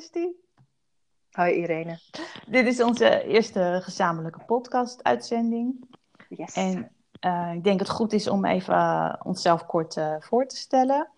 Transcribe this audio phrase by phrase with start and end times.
[0.00, 0.28] Christy.
[1.30, 1.98] Hoi Irene.
[2.46, 5.88] Dit is onze eerste gezamenlijke podcast-uitzending.
[6.28, 6.54] Yes.
[6.54, 6.90] En
[7.26, 10.56] uh, ik denk dat het goed is om even uh, onszelf kort uh, voor te
[10.56, 11.08] stellen.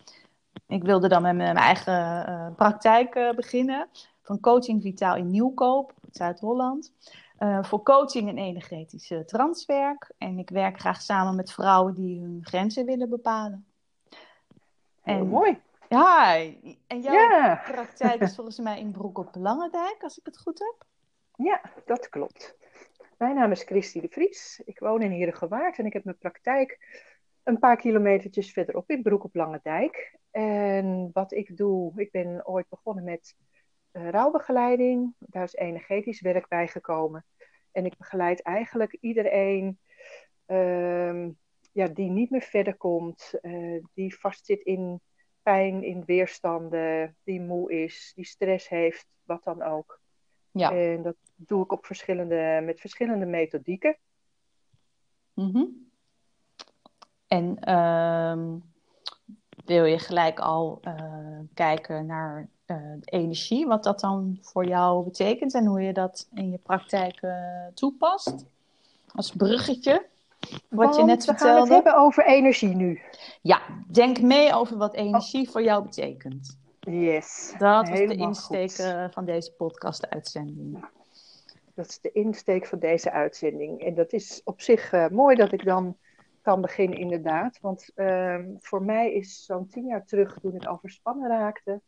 [0.67, 3.89] Ik wilde dan met mijn eigen praktijk beginnen.
[4.23, 6.93] Van Coaching Vitaal in Nieuwkoop, Zuid-Holland.
[7.61, 10.13] voor coaching en energetische transwerk.
[10.19, 13.67] En ik werk graag samen met vrouwen die hun grenzen willen bepalen.
[15.03, 15.61] En, mooi.
[15.93, 16.37] Ja,
[16.87, 17.63] en jouw ja.
[17.65, 20.87] praktijk is volgens mij in Broek op Langendijk, als ik het goed heb.
[21.37, 22.57] Ja, dat klopt.
[23.19, 24.63] Mijn naam is Christy de Vries.
[24.65, 26.79] Ik woon in Herengewaard en ik heb mijn praktijk
[27.43, 30.19] een paar kilometertjes verderop in Broek op Langendijk.
[30.31, 33.37] En wat ik doe, ik ben ooit begonnen met
[33.93, 35.15] uh, rouwbegeleiding.
[35.19, 37.25] Daar is energetisch werk bij gekomen.
[37.73, 39.79] En ik begeleid eigenlijk iedereen
[40.47, 41.27] uh,
[41.73, 45.01] ja, die niet meer verder komt, uh, die vastzit in
[45.43, 50.01] pijn, in weerstanden, die moe is, die stress heeft, wat dan ook.
[50.51, 50.73] Ja.
[50.73, 53.97] En dat doe ik op verschillende, met verschillende methodieken.
[55.35, 55.91] Mm
[57.27, 58.59] En uh,
[59.65, 65.55] wil je gelijk al uh, kijken naar uh, energie, wat dat dan voor jou betekent
[65.55, 68.47] en hoe je dat in je praktijk uh, toepast?
[69.15, 70.07] Als bruggetje.
[70.69, 73.01] Wat je net we gaan het hebben over energie nu.
[73.43, 76.61] Ja, denk mee over wat energie voor jou betekent.
[76.81, 77.55] Yes.
[77.59, 79.13] Dat is de insteek goed.
[79.15, 80.85] van deze podcast-uitzending.
[81.75, 83.81] Dat is de insteek van deze uitzending.
[83.81, 85.97] En dat is op zich uh, mooi dat ik dan
[86.43, 87.59] kan beginnen, inderdaad.
[87.61, 91.81] Want uh, voor mij is zo'n tien jaar terug, toen ik overspannen raakte,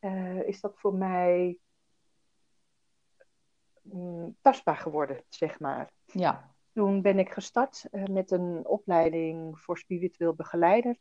[0.00, 1.58] uh, is dat voor mij
[3.82, 5.90] mm, tastbaar geworden, zeg maar.
[6.04, 6.54] Ja.
[6.72, 10.96] Toen ben ik gestart uh, met een opleiding voor spiritueel begeleider.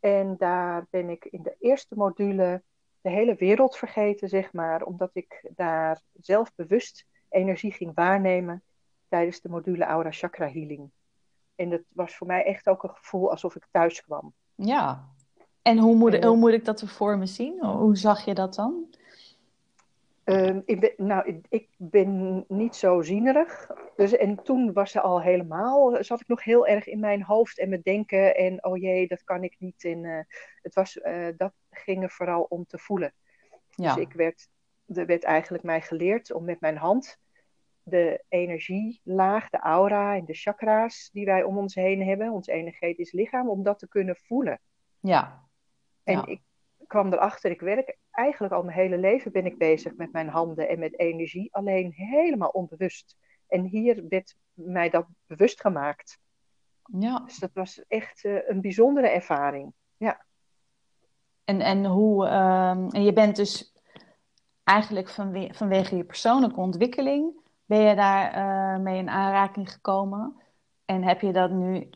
[0.00, 2.62] En daar ben ik in de eerste module
[3.00, 8.62] de hele wereld vergeten, zeg maar, omdat ik daar zelf bewust energie ging waarnemen
[9.08, 10.90] tijdens de module Aura Chakra Healing.
[11.54, 14.34] En dat was voor mij echt ook een gevoel alsof ik thuis kwam.
[14.54, 15.14] Ja.
[15.62, 17.64] En hoe moet, hoe moet ik dat voor me zien?
[17.64, 18.85] Hoe zag je dat dan?
[20.28, 23.70] Um, ik ben, nou, ik, ik, ben niet zo zienerig.
[23.96, 27.58] Dus, en toen was ze al helemaal, zat ik nog heel erg in mijn hoofd
[27.58, 28.36] en me denken.
[28.36, 29.84] En oh jee, dat kan ik niet.
[29.84, 30.20] En uh,
[30.62, 33.14] het was, uh, dat ging er vooral om te voelen.
[33.68, 33.94] Ja.
[33.94, 34.48] Dus ik werd,
[34.86, 37.18] er werd eigenlijk mij geleerd om met mijn hand
[37.82, 43.12] de energielaag, de aura en de chakra's die wij om ons heen hebben, ons energetisch
[43.12, 44.60] lichaam, om dat te kunnen voelen.
[45.00, 45.48] Ja.
[46.02, 46.26] En ja.
[46.26, 46.40] ik
[46.86, 50.68] kwam erachter, ik werk eigenlijk al mijn hele leven ben ik bezig met mijn handen
[50.68, 53.16] en met energie, alleen helemaal onbewust.
[53.48, 56.18] En hier werd mij dat bewust gemaakt.
[56.98, 57.18] Ja.
[57.18, 59.72] Dus dat was echt uh, een bijzondere ervaring.
[59.96, 60.24] Ja.
[61.44, 63.72] En, en hoe, um, en je bent dus
[64.64, 70.36] eigenlijk vanwe vanwege je persoonlijke ontwikkeling, ben je daar uh, mee in aanraking gekomen?
[70.84, 71.90] En heb je dat nu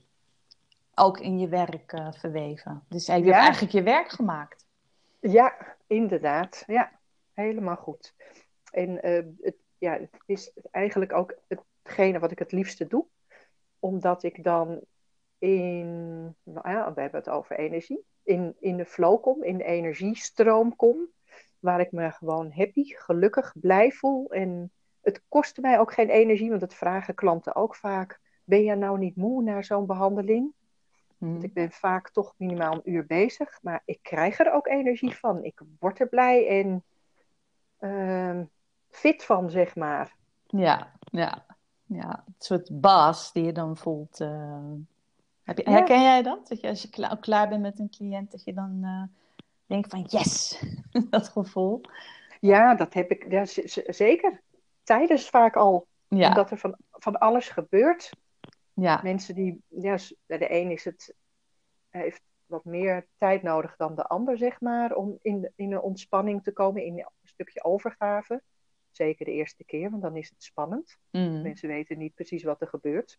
[0.95, 2.85] ook in je werk uh, verweven?
[2.89, 3.39] Dus heb je ja.
[3.39, 4.60] eigenlijk je werk gemaakt?
[5.21, 6.65] Ja, inderdaad.
[6.67, 7.01] Ja,
[7.33, 8.15] helemaal goed.
[8.71, 13.07] En uh, het, ja, het is eigenlijk ook hetgene wat ik het liefste doe.
[13.79, 14.81] Omdat ik dan
[15.39, 19.65] in, nou ja, we hebben het over energie, in, in de flow kom, in de
[19.65, 21.09] energiestroom kom.
[21.59, 24.31] Waar ik me gewoon happy, gelukkig, blij voel.
[24.31, 28.21] En het kostte mij ook geen energie, want dat vragen klanten ook vaak.
[28.45, 30.53] Ben je nou niet moe na zo'n behandeling?
[31.21, 31.31] Hmm.
[31.31, 35.17] Want ik ben vaak toch minimaal een uur bezig, maar ik krijg er ook energie
[35.17, 35.45] van.
[35.45, 36.85] Ik word er blij en
[37.81, 38.41] uh,
[38.89, 40.15] fit van, zeg maar.
[40.47, 41.45] Ja, ja,
[41.85, 42.25] ja.
[42.27, 44.21] Een soort baas die je dan voelt.
[44.21, 44.73] Uh...
[45.43, 46.03] Heb je, herken ja.
[46.03, 46.49] jij dat?
[46.49, 49.03] Dat je als je klaar, klaar bent met een cliënt, dat je dan uh,
[49.67, 50.63] denkt van yes,
[51.11, 51.81] dat gevoel.
[52.41, 53.45] Ja, dat heb ik ja,
[53.93, 54.41] zeker.
[54.83, 55.87] Tijdens vaak al.
[56.09, 56.29] Ja.
[56.29, 58.11] Omdat er van, van alles gebeurt.
[58.81, 59.01] Ja.
[59.03, 59.97] Mensen die, ja,
[60.27, 61.15] de een is het,
[61.89, 66.43] heeft wat meer tijd nodig dan de ander, zeg maar, om in, in een ontspanning
[66.43, 68.43] te komen, in een stukje overgave.
[68.91, 70.99] Zeker de eerste keer, want dan is het spannend.
[71.11, 71.43] Mm.
[71.43, 73.19] Mensen weten niet precies wat er gebeurt.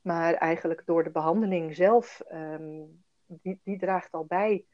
[0.00, 4.64] Maar eigenlijk door de behandeling zelf, um, die, die draagt al bij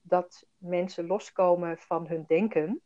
[0.00, 2.80] dat mensen loskomen van hun denken.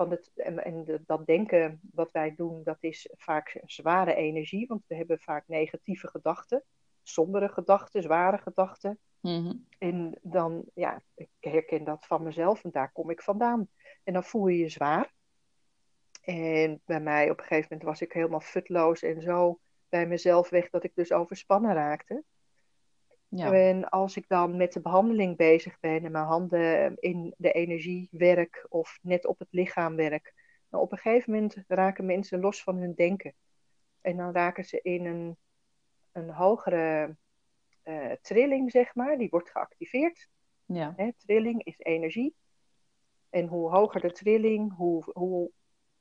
[0.00, 4.66] Van het, en, en de, dat denken wat wij doen, dat is vaak zware energie,
[4.66, 6.64] want we hebben vaak negatieve gedachten,
[7.02, 8.98] sombere gedachten, zware gedachten.
[9.20, 9.66] Mm-hmm.
[9.78, 13.68] En dan, ja, ik herken dat van mezelf en daar kom ik vandaan.
[14.04, 15.12] En dan voel je je zwaar.
[16.20, 20.50] En bij mij op een gegeven moment was ik helemaal futloos en zo bij mezelf
[20.50, 22.24] weg dat ik dus overspannen raakte.
[23.30, 23.52] Ja.
[23.52, 28.08] En als ik dan met de behandeling bezig ben en mijn handen in de energie
[28.10, 30.34] werk of net op het lichaam werk,
[30.68, 33.34] dan op een gegeven moment raken mensen los van hun denken.
[34.00, 35.36] En dan raken ze in een,
[36.12, 37.16] een hogere
[37.82, 40.28] eh, trilling, zeg maar, die wordt geactiveerd.
[40.64, 40.92] Ja.
[40.96, 42.34] Hè, trilling is energie.
[43.30, 45.50] En hoe hoger de trilling, hoe, hoe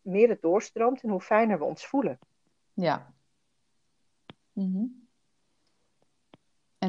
[0.02, 2.20] meer het doorstroomt en hoe fijner we ons voelen.
[2.74, 3.14] Ja.
[4.54, 4.86] Mhm.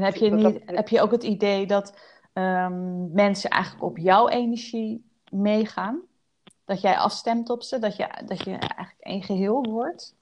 [0.01, 1.99] En heb je, niet, heb je ook het idee dat
[2.33, 6.03] ehm, mensen eigenlijk op jouw energie meegaan?
[6.65, 10.17] Dat jij afstemt op ze, dat je, dat je eigenlijk één geheel wordt?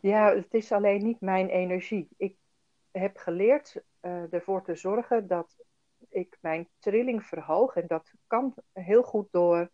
[0.00, 2.08] Ja, het is alleen niet mijn energie.
[2.16, 2.36] Ik
[2.90, 5.56] heb geleerd eh, ervoor te zorgen dat
[6.08, 7.76] ik mijn trilling verhoog.
[7.76, 9.70] En dat kan heel goed door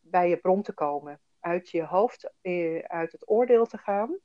[0.00, 1.20] bij je bron te komen.
[1.40, 4.16] Uit je hoofd, eh, uit het oordeel te gaan.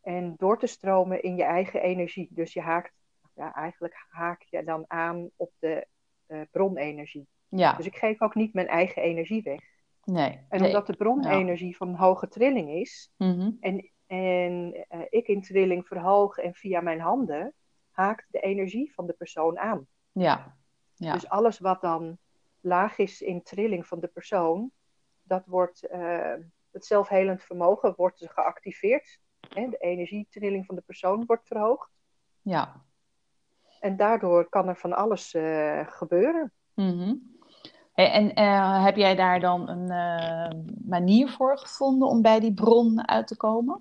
[0.00, 2.28] En door te stromen in je eigen energie.
[2.30, 2.95] Dus je haakt,
[3.36, 5.86] ja, eigenlijk haak je dan aan op de
[6.26, 7.26] eh, bronenergie.
[7.48, 9.60] Ja, Dus ik geef ook niet mijn eigen energie weg.
[10.04, 10.44] nee.
[10.48, 10.68] En Nee.
[10.68, 13.50] omdat de bronenergie van hoge trilling is, Mhm.
[13.60, 17.54] en, en eh, ik in trilling verhoog en via mijn handen
[17.90, 19.86] haakt de energie van de persoon aan.
[20.12, 20.56] Ja,
[20.94, 21.12] ja.
[21.12, 22.18] Dus alles wat dan
[22.60, 24.70] laag is in trilling van de persoon,
[25.22, 26.34] dat wordt eh,
[26.70, 29.18] het zelfhelend vermogen wordt geactiveerd.
[29.54, 29.68] Hè?
[29.68, 31.90] De energietrilling van de persoon wordt verhoogd.
[32.42, 32.84] ja.
[33.80, 36.52] En daardoor kan er van alles eh, gebeuren.
[36.74, 37.14] Mhm.
[37.92, 42.54] Hey, En eh, heb jij daar dan een eh, manier voor gevonden om bij die
[42.54, 43.80] bron uit te komen?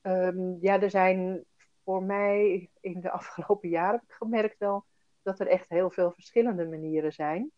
[0.00, 1.44] Ehm, ja, er zijn
[1.84, 4.84] voor mij in de afgelopen jaren heb ik gemerkt wel
[5.22, 7.50] dat er echt heel veel verschillende manieren zijn.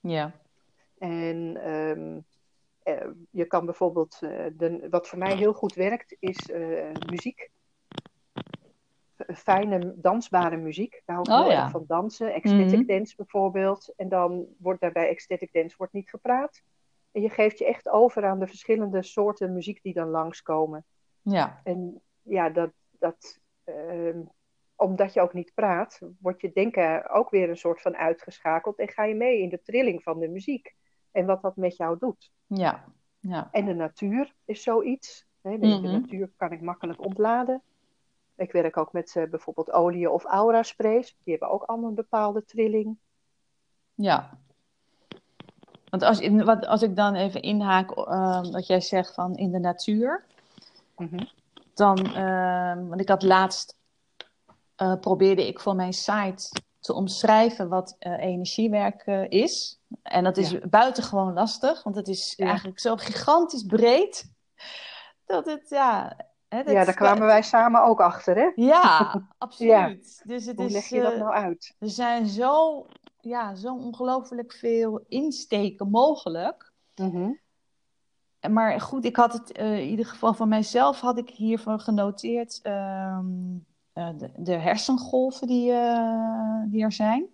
[0.00, 0.32] Ja.
[0.98, 2.20] En ehm,
[2.82, 6.48] eh, je kan bijvoorbeeld, de, wat voor mij heel goed werkt, is
[7.06, 7.50] muziek.
[9.34, 11.02] Fijne, dansbare muziek.
[11.04, 11.62] Daar hou ik Oh, heel ja.
[11.62, 12.32] erg van dansen.
[12.34, 12.86] Ecstatic Mhm.
[12.86, 13.92] dance bijvoorbeeld.
[13.96, 16.62] En dan wordt daarbij ecstatic dance wordt niet gepraat.
[17.12, 20.84] En je geeft je echt over aan de verschillende soorten muziek die dan langskomen.
[21.22, 21.60] Ja.
[21.64, 24.20] En ja, dat, dat ehm,
[24.76, 28.78] omdat je ook niet praat, wordt je denken ook weer een soort van uitgeschakeld.
[28.78, 30.74] En ga je mee in de trilling van de muziek.
[31.10, 32.30] En wat dat met jou doet.
[32.46, 32.84] Ja.
[33.18, 33.48] Ja.
[33.50, 35.26] En de natuur is zoiets.
[35.42, 35.82] Hè, de Mhm.
[35.90, 37.62] natuur kan ik makkelijk ontladen.
[38.40, 41.16] Ik werk ook met eh, bijvoorbeeld olie of aura sprays.
[41.24, 42.98] Die hebben ook allemaal een bepaalde trilling.
[43.94, 44.38] Ja.
[45.90, 49.58] Want als, wat, als ik dan even inhaak eh, wat jij zegt van in de
[49.58, 50.24] natuur,
[50.96, 51.24] Mhm.
[51.74, 53.76] dan, eh, want ik had laatst,
[54.76, 59.80] eh, probeerde ik voor mijn site te omschrijven wat eh, energiewerk is.
[60.02, 60.66] En dat is Ja.
[60.66, 62.46] buitengewoon lastig, want het is Ja.
[62.46, 64.32] eigenlijk zo gigantisch breed,
[65.26, 66.16] dat het, ja...
[66.50, 68.50] Hè, dat Ja, daar kwamen wij samen ook achter, hè?
[68.66, 70.22] Ja, absoluut.
[70.24, 71.76] Dus het Hoe is, leg je dat eh, nou uit?
[71.78, 72.86] Er zijn zo,
[73.20, 76.72] ja, zo ongelooflijk veel insteken mogelijk.
[76.94, 77.30] Mhm.
[78.40, 81.80] En Maar goed, ik had het eh, in ieder geval van mijzelf had ik hiervan
[81.80, 83.26] genoteerd ehm,
[83.92, 85.72] eh, de, de hersengolven die,
[86.66, 87.26] die er zijn.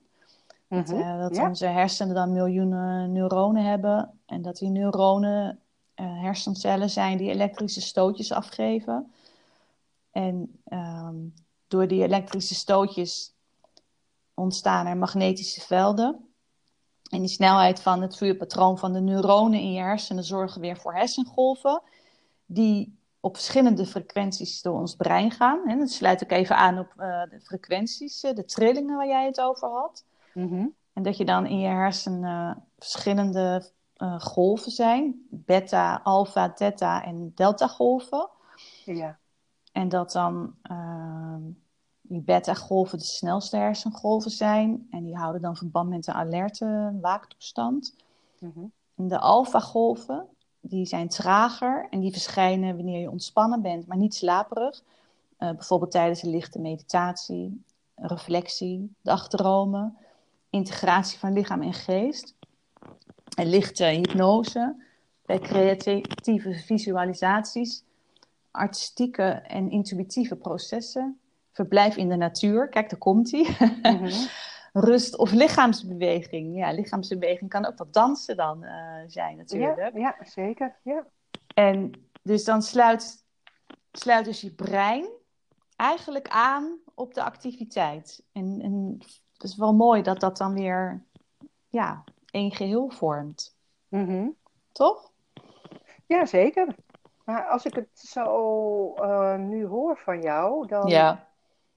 [0.68, 1.18] Dat, Mhm.
[1.18, 1.48] dat Ja.
[1.48, 4.20] onze hersenen dan miljoenen neuronen hebben.
[4.26, 5.60] En dat die neuronen
[5.96, 9.12] eh, hersencellen zijn die elektrische stootjes afgeven.
[10.10, 11.16] En ehm,
[11.68, 13.34] door die elektrische stootjes
[14.34, 16.28] ontstaan er magnetische velden.
[17.10, 20.94] En die snelheid van het vuurpatroon van de neuronen in je hersenen zorgen weer voor
[20.94, 21.82] hersengolven.
[22.46, 25.68] Die op verschillende frequenties door ons brein gaan.
[25.68, 29.26] En dat sluit ik even aan op eh, de frequenties, eh, de trillingen waar jij
[29.26, 30.04] het over had.
[30.34, 30.66] Mhm.
[30.92, 35.26] En dat je dan in je hersenen verschillende eh, golven zijn.
[35.30, 38.28] Beta, alpha, theta en delta golven.
[38.84, 39.18] Ja.
[39.72, 41.42] En dat dan ehm,
[42.00, 44.86] die beta-golven de snelste hersengolven zijn.
[44.90, 47.96] En die houden dan verband met de alerte waaktoestand.
[48.38, 48.64] Mhm.
[48.94, 50.26] En de alpha-golven,
[50.60, 54.82] die zijn trager en die verschijnen wanneer je ontspannen bent, maar niet slaperig.
[55.36, 59.96] Eh, bijvoorbeeld tijdens een lichte meditatie, reflectie, dagdromen,
[60.50, 62.34] integratie van lichaam en geest.
[63.36, 64.84] En lichte hypnose,
[65.22, 67.84] bij creatieve visualisaties,
[68.50, 71.20] artistieke en intuïtieve processen,
[71.52, 74.10] verblijf in de natuur, kijk daar komt ie, Mhm.
[74.72, 76.56] rust of lichaamsbeweging.
[76.56, 79.76] Ja, lichaamsbeweging kan ook wat dansen dan eh, zijn natuurlijk.
[79.76, 80.76] Ja, ja, zeker.
[80.82, 81.06] Ja.
[81.54, 81.90] En
[82.22, 83.24] dus dan sluit,
[83.92, 85.06] sluit dus je brein
[85.76, 88.22] eigenlijk aan op de activiteit.
[88.32, 88.96] En, en
[89.32, 91.04] het is wel mooi dat dat dan weer
[91.68, 92.04] ja,
[92.36, 93.56] één geheel vormt.
[93.88, 94.28] Mhm.
[94.72, 95.12] Toch?
[96.06, 96.74] Ja, zeker.
[97.24, 101.28] Maar als ik het zo eh, nu hoor van jou, dan Ja.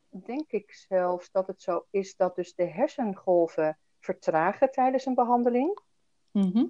[0.09, 5.79] denk ik zelfs dat het zo is dat dus de hersengolven vertragen tijdens een behandeling.
[6.31, 6.65] Mhm.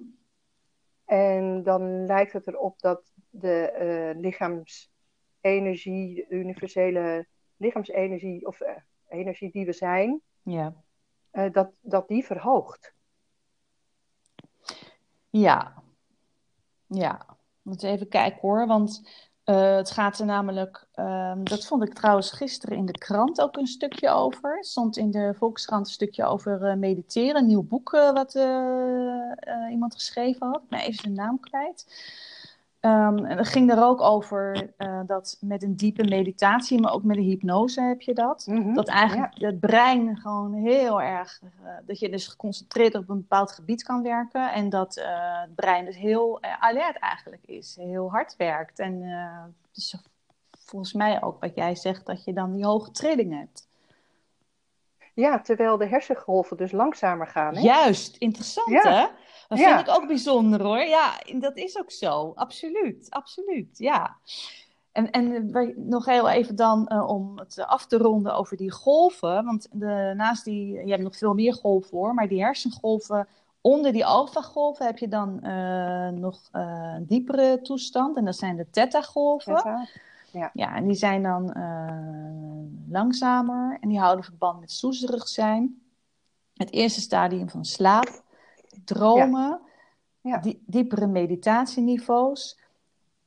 [1.04, 8.76] En dan lijkt het erop dat de eh, lichaamsenergie, de universele lichaamsenergie of eh,
[9.08, 10.74] energie die we zijn, Ja.
[11.52, 12.94] dat, dat die verhoogt.
[15.30, 15.82] Ja.
[16.86, 17.26] Ja.
[17.62, 19.02] Moeten we even kijken hoor, want
[19.44, 23.56] eh, het gaat er namelijk, ehm, dat vond ik trouwens gisteren in de krant ook
[23.56, 24.56] een stukje over.
[24.56, 28.34] Er stond in de Volkskrant een stukje over eh, mediteren, een nieuw boek eh, wat
[29.70, 30.68] iemand geschreven had.
[30.68, 31.86] Ben even zijn naam kwijt.
[32.80, 37.02] Ehm, en het ging er ook over eh, dat met een diepe meditatie, maar ook
[37.02, 38.46] met een hypnose heb je dat.
[38.46, 38.74] Mhm.
[38.74, 43.52] Dat eigenlijk het brein gewoon heel erg, eh, dat je dus geconcentreerd op een bepaald
[43.52, 44.52] gebied kan werken.
[44.52, 48.78] En dat eh, het brein dus heel alert eigenlijk is, heel hard werkt.
[48.78, 49.02] En
[49.72, 49.96] dus
[50.50, 53.68] volgens mij ook wat jij zegt, dat je dan die hoge trilling hebt.
[55.14, 57.54] Ja, terwijl de hersengolven dus langzamer gaan.
[57.54, 57.60] Hè?
[57.60, 58.92] Juist, interessant Ja.
[58.92, 59.06] hè?
[59.50, 59.76] Dat Ja.
[59.76, 60.82] vind ik ook bijzonder hoor.
[60.82, 62.32] Ja, dat is ook zo.
[62.34, 64.16] Absoluut, absoluut, ja.
[64.92, 69.44] En, en nog heel even dan eh, om het af te ronden over die golven.
[69.44, 73.26] Want de, naast die, je hebt nog veel meer golven hoor, maar die hersengolven,
[73.60, 78.16] onder die alfagolven heb je dan eh, nog eh, een diepere toestand.
[78.16, 79.56] En dat zijn de theta-golven.
[79.56, 79.86] Theta.
[80.52, 81.44] Ja, en die zijn dan
[82.88, 85.82] langzamer en die houden verband met soezerig zijn.
[86.54, 88.22] Het eerste stadium van slaap,
[88.84, 89.60] dromen,
[90.20, 90.38] Ja.
[90.38, 92.58] die- diepere meditatieniveaus,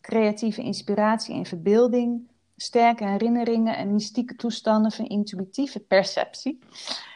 [0.01, 6.59] creatieve inspiratie en verbeelding, sterke herinneringen en mystieke toestanden van intuïtieve perceptie.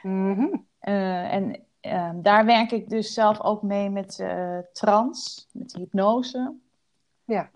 [0.04, 0.48] Mhm.
[0.80, 6.54] Eh, en eh, daar werk ik dus zelf ook mee met eh trance, met hypnose.
[7.26, 7.50] Ja.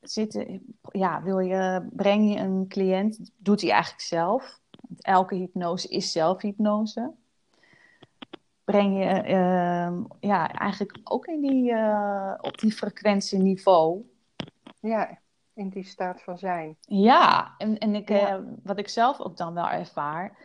[0.00, 4.60] Zitten, ja, wil je, breng je een cliënt, doet hij eigenlijk zelf.
[4.88, 7.10] Want elke hypnose is zelfhypnose.
[8.72, 14.10] Breng je eh, ja, eigenlijk ook in die, eh, op die frequentieniveau.
[14.80, 15.18] ja,
[15.54, 16.76] in die staat van zijn.
[16.80, 18.28] Ja, en, en ik, Ja.
[18.36, 20.36] eh, wat ik zelf ook dan wel ervaar,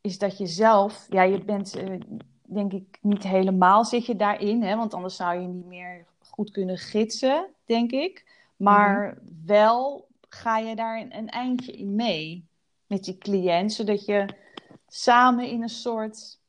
[0.00, 2.00] is dat je zelf, ja, je bent eh,
[2.42, 6.50] denk ik niet helemaal zit je daarin, hè, want anders zou je niet meer goed
[6.50, 8.24] kunnen gidsen, denk ik.
[8.56, 12.46] Maar wel ga je daar een, een eindje in mee
[12.86, 14.26] met je cliënt, zodat je
[14.88, 16.40] samen in een soort,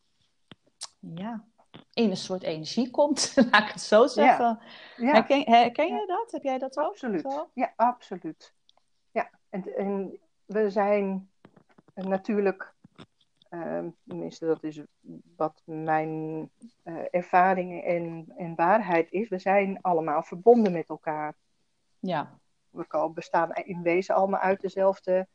[1.13, 1.45] ja,
[1.93, 4.59] in een soort energie komt, laat ik het zo zeggen.
[4.97, 6.31] Ja, Herken, herken je dat?
[6.31, 6.85] Heb jij dat ook?
[6.85, 7.21] absoluut.
[7.21, 7.49] zo?
[7.53, 8.53] Ja, absoluut.
[9.11, 11.29] Ja, en, en we zijn
[11.93, 12.73] natuurlijk,
[13.49, 14.81] ehm, tenminste dat is
[15.35, 16.49] wat mijn
[16.83, 21.35] eh, ervaring en, en waarheid is, we zijn allemaal verbonden met elkaar.
[21.99, 22.39] Ja.
[22.69, 25.27] We bestaan in wezen allemaal uit dezelfde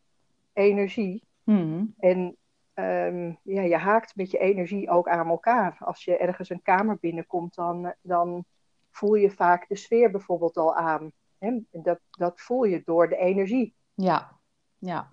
[0.53, 1.23] energie.
[1.45, 1.85] Mhm.
[1.99, 2.37] En
[2.75, 5.77] ehm, ja, je haakt met je energie ook aan elkaar.
[5.81, 8.45] Als je ergens een kamer binnenkomt, dan, dan
[8.91, 11.13] voel je vaak de sfeer bijvoorbeeld al aan.
[11.39, 11.59] Hè?
[11.71, 13.75] Dat, dat voel je door de energie.
[13.95, 14.39] Ja,
[14.79, 15.13] ja,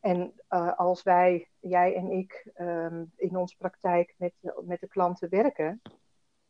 [0.00, 4.32] En eh, als wij, jij en ik, ehm, in onze praktijk met,
[4.64, 5.80] met de klanten werken,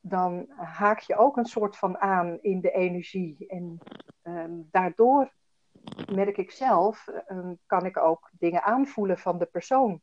[0.00, 3.46] dan haak je ook een soort van aan in de energie.
[3.48, 3.78] En
[4.22, 5.32] ehm, daardoor
[6.12, 10.00] merk ik zelf, ehm, kan ik ook dingen aanvoelen van de persoon.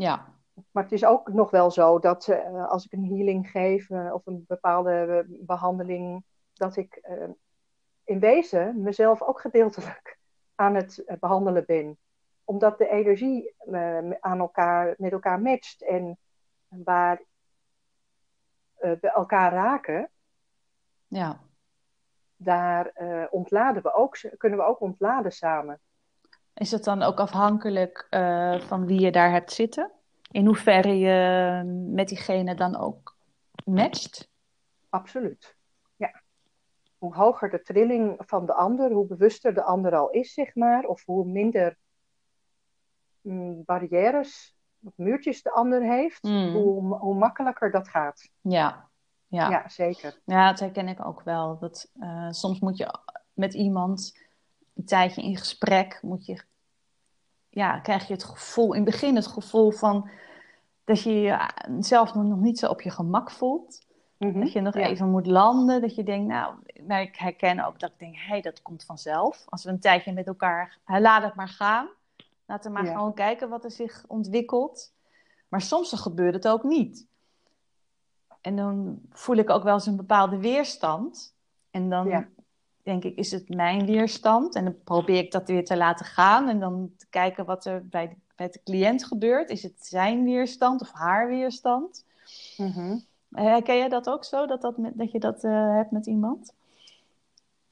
[0.00, 0.34] Ja,
[0.70, 4.14] Maar het is ook nog wel zo dat eh, als ik een healing geef eh,
[4.14, 7.00] of een bepaalde eh, behandeling, dat ik
[8.04, 10.18] in wezen mezelf ook gedeeltelijk
[10.54, 11.98] aan het eh, behandelen ben.
[12.44, 13.54] Omdat de energie
[14.20, 16.18] aan elkaar, met elkaar matcht en
[16.68, 17.22] waar
[18.74, 20.10] we elkaar raken,
[21.06, 21.40] ja.
[22.36, 22.92] daar
[23.30, 25.80] ontladen we ook, kunnen we ook ontladen samen.
[26.58, 29.90] Is het dan ook afhankelijk eh, van wie je daar hebt zitten?
[30.30, 31.62] In hoeverre je
[31.92, 33.16] met diegene dan ook
[33.64, 34.28] matcht?
[34.88, 35.56] Absoluut.
[35.96, 36.22] Ja.
[36.98, 40.84] Hoe hoger de trilling van de ander, hoe bewuster de ander al is, zeg maar,
[40.84, 41.76] of hoe minder
[43.20, 46.52] mm, barrières of muurtjes de ander heeft, Mm.
[46.52, 48.30] hoe, hoe makkelijker dat gaat.
[48.40, 48.88] Ja,
[49.26, 49.50] ja.
[49.50, 50.20] Ja, zeker.
[50.24, 51.58] Ja, dat herken ik ook wel.
[51.58, 52.98] Dat, eh, soms moet je
[53.32, 54.27] met iemand
[54.78, 56.40] een tijdje in gesprek, moet je,
[57.48, 60.08] ja, krijg je het gevoel, in het begin het gevoel van
[60.84, 61.20] dat je
[61.76, 63.86] jezelf nog niet zo op je gemak voelt.
[64.16, 64.40] Mhm.
[64.40, 64.80] Dat je nog Ja.
[64.86, 65.80] even moet landen.
[65.80, 66.54] Dat je denkt, nou,
[66.86, 69.44] maar ik herken ook dat ik denk, hé, hey, dat komt vanzelf.
[69.48, 71.88] Als we een tijdje met elkaar, laat het maar gaan.
[72.46, 72.92] Laten we maar Ja.
[72.92, 74.92] gewoon kijken wat er zich ontwikkelt.
[75.48, 77.06] Maar soms dan gebeurt het ook niet.
[78.40, 81.34] En dan voel ik ook wel eens een bepaalde weerstand.
[81.70, 82.28] En dan, Ja.
[82.88, 84.54] Denk ik, is het mijn weerstand?
[84.54, 87.88] En dan probeer ik dat weer te laten gaan en dan te kijken wat er
[87.88, 89.50] bij de, bij de cliënt gebeurt.
[89.50, 92.04] Is het zijn weerstand of haar weerstand?
[92.56, 92.98] Mhm.
[93.30, 96.54] Herken je dat ook zo, dat, dat, met, dat je dat uh, hebt met iemand?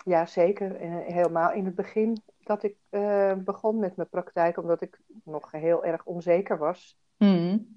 [0.05, 0.77] Ja, zeker.
[0.81, 5.51] En helemaal in het begin dat ik uh, begon met mijn praktijk, omdat ik nog
[5.51, 6.97] heel erg onzeker was.
[7.17, 7.76] Mm.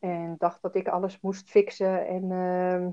[0.00, 2.06] En dacht dat ik alles moest fixen.
[2.06, 2.88] En, uh,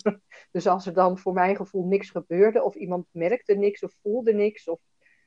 [0.52, 4.32] dus als er dan voor mijn gevoel niks gebeurde, of iemand merkte niks of voelde
[4.32, 4.80] niks, of,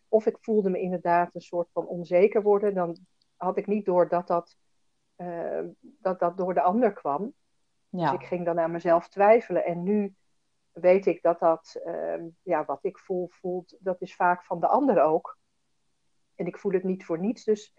[0.07, 2.97] of ik voelde me inderdaad een soort van onzeker worden, dan
[3.35, 4.57] had ik niet door dat dat,
[5.17, 7.33] uh, dat, dat door de ander kwam.
[7.89, 8.11] Ja.
[8.11, 9.65] Dus ik ging dan aan mezelf twijfelen.
[9.65, 10.15] En nu
[10.71, 14.67] weet ik dat dat, uh, ja, wat ik voel, voelt, dat is vaak van de
[14.67, 15.37] ander ook.
[16.35, 17.43] En ik voel het niet voor niets.
[17.43, 17.73] Dus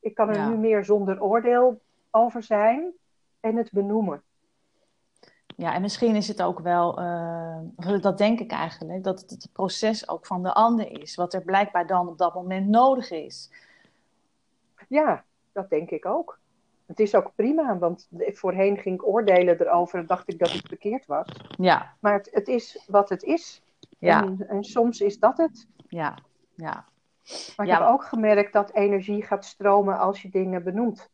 [0.00, 0.48] ik kan er Ja.
[0.48, 1.84] nu meer zonder oordeel
[2.16, 2.92] over zijn
[3.40, 4.22] en het benoemen.
[5.56, 9.48] Ja, en misschien is het ook wel, eh, dat denk ik eigenlijk, dat het het
[9.52, 11.14] proces ook van de ander is.
[11.14, 13.50] Wat er blijkbaar dan op dat moment nodig is.
[14.88, 16.38] Ja, dat denk ik ook.
[16.86, 20.66] Het is ook prima, want voorheen ging ik oordelen erover en dacht ik dat het
[20.68, 21.26] verkeerd was.
[21.58, 23.62] Ja, Maar het, het is wat het is.
[23.98, 25.66] ja, En, en soms is dat het.
[25.88, 26.18] ja,
[26.54, 26.84] ja.
[27.56, 27.78] Maar ik Ja.
[27.80, 31.10] heb ook gemerkt dat energie gaat stromen als je dingen benoemt.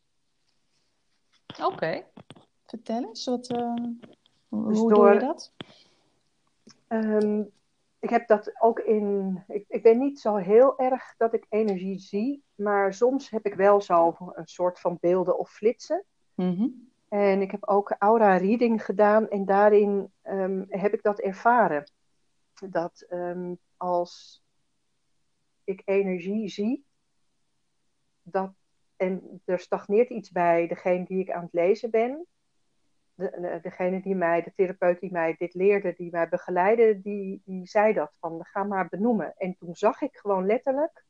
[1.60, 2.04] Oké.
[2.66, 3.74] Vertel eens, wat, eh,
[4.48, 5.52] hoe Dus doe je dat?
[6.88, 7.42] Ehm,
[7.98, 9.42] ik heb dat ook in.
[9.48, 13.54] Ik, ik ben niet zo heel erg dat ik energie zie, maar soms heb ik
[13.54, 16.04] wel zo een soort van beelden of flitsen.
[16.34, 16.68] Mhm.
[17.08, 21.90] En ik heb ook aura reading gedaan en daarin ehm, heb ik dat ervaren.
[22.68, 24.42] Dat ehm, als
[25.64, 26.84] ik energie zie,
[28.22, 28.52] dat,
[29.02, 32.26] en er stagneert iets bij degene die ik aan het lezen ben,
[33.14, 37.42] de, de- degene die mij, de therapeut die mij dit leerde, die mij begeleidde, die,
[37.44, 39.34] die zei dat van ga maar benoemen.
[39.36, 41.04] En toen zag ik gewoon letterlijk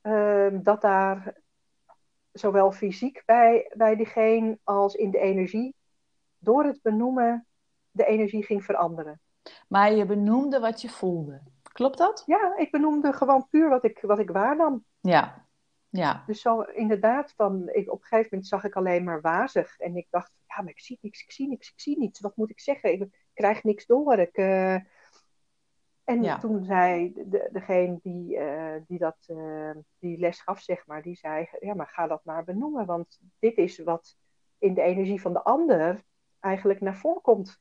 [0.00, 1.36] ehm, dat daar
[2.32, 5.74] zowel fysiek bij, bij diegene als in de energie,
[6.38, 7.46] door het benoemen,
[7.90, 9.20] de energie ging veranderen.
[9.68, 11.40] Maar je benoemde wat je voelde.
[11.72, 12.22] Klopt dat?
[12.26, 14.84] Ja, ik benoemde gewoon puur wat ik, wat ik waarnam.
[15.00, 15.48] Ja,
[15.90, 19.78] ja, Dus zo inderdaad, van, ik, op een gegeven moment zag ik alleen maar wazig.
[19.78, 22.20] En ik dacht, ja, maar ik zie niks, ik zie niks, ik zie niets.
[22.20, 22.92] Wat moet ik zeggen?
[22.92, 24.18] Ik krijg niks door.
[24.18, 24.74] Ik, eh,
[26.04, 26.38] En Ja.
[26.38, 31.16] toen zei de, degene die, eh, die, dat, eh, die les gaf, zeg maar, die
[31.16, 32.86] zei, ja, maar ga dat maar benoemen.
[32.86, 34.16] Want dit is wat
[34.58, 36.02] in de energie van de ander
[36.40, 37.60] eigenlijk naar voren komt.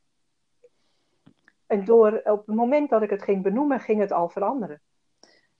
[1.65, 4.81] En door, op het moment dat ik het ging benoemen, ging het al veranderen.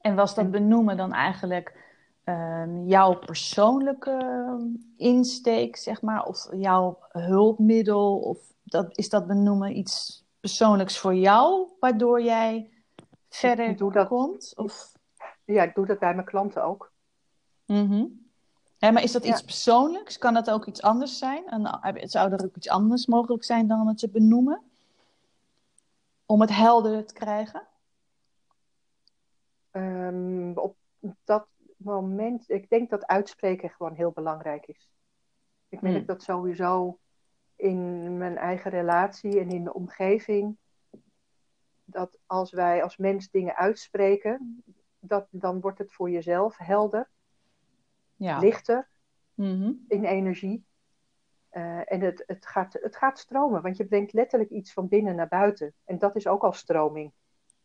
[0.02, 1.88] En was dat En- benoemen dan eigenlijk
[2.30, 4.18] ehm, jouw persoonlijke
[4.98, 8.20] insteek, zeg maar, of jouw hulpmiddel?
[8.20, 12.70] Of dat, is dat benoemen iets persoonlijks voor jou, waardoor jij
[13.30, 14.54] verder dat- komt?
[14.56, 14.92] Of,
[15.46, 16.92] Ja, ik doe dat bij mijn klanten ook.
[17.65, 18.06] Mhm.
[18.80, 19.30] Maar is dat Ja.
[19.32, 20.18] iets persoonlijks?
[20.18, 21.48] Kan dat ook iets anders zijn?
[21.48, 24.62] En heb- zou er ook iets anders mogelijk zijn dan het te benoemen?
[26.26, 27.62] Om het helder te krijgen?
[29.72, 30.76] Ehm, op
[31.24, 31.46] dat
[31.84, 34.92] moment, ik denk dat uitspreken gewoon heel belangrijk is.
[35.70, 36.06] Ik merk Hmm.
[36.06, 37.00] dat sowieso
[37.56, 40.58] in mijn eigen relatie en in de omgeving.
[41.86, 44.63] Dat als wij als mens dingen uitspreken,
[45.00, 47.10] dat, dan wordt het voor jezelf helder,
[48.15, 48.39] Ja.
[48.39, 48.88] lichter
[49.34, 49.72] Mhm.
[49.88, 50.65] in energie.
[51.50, 55.15] Eh, en het, het, gaat, het gaat stromen, want je brengt letterlijk iets van binnen
[55.15, 55.74] naar buiten.
[55.86, 57.12] En dat is ook al stroming.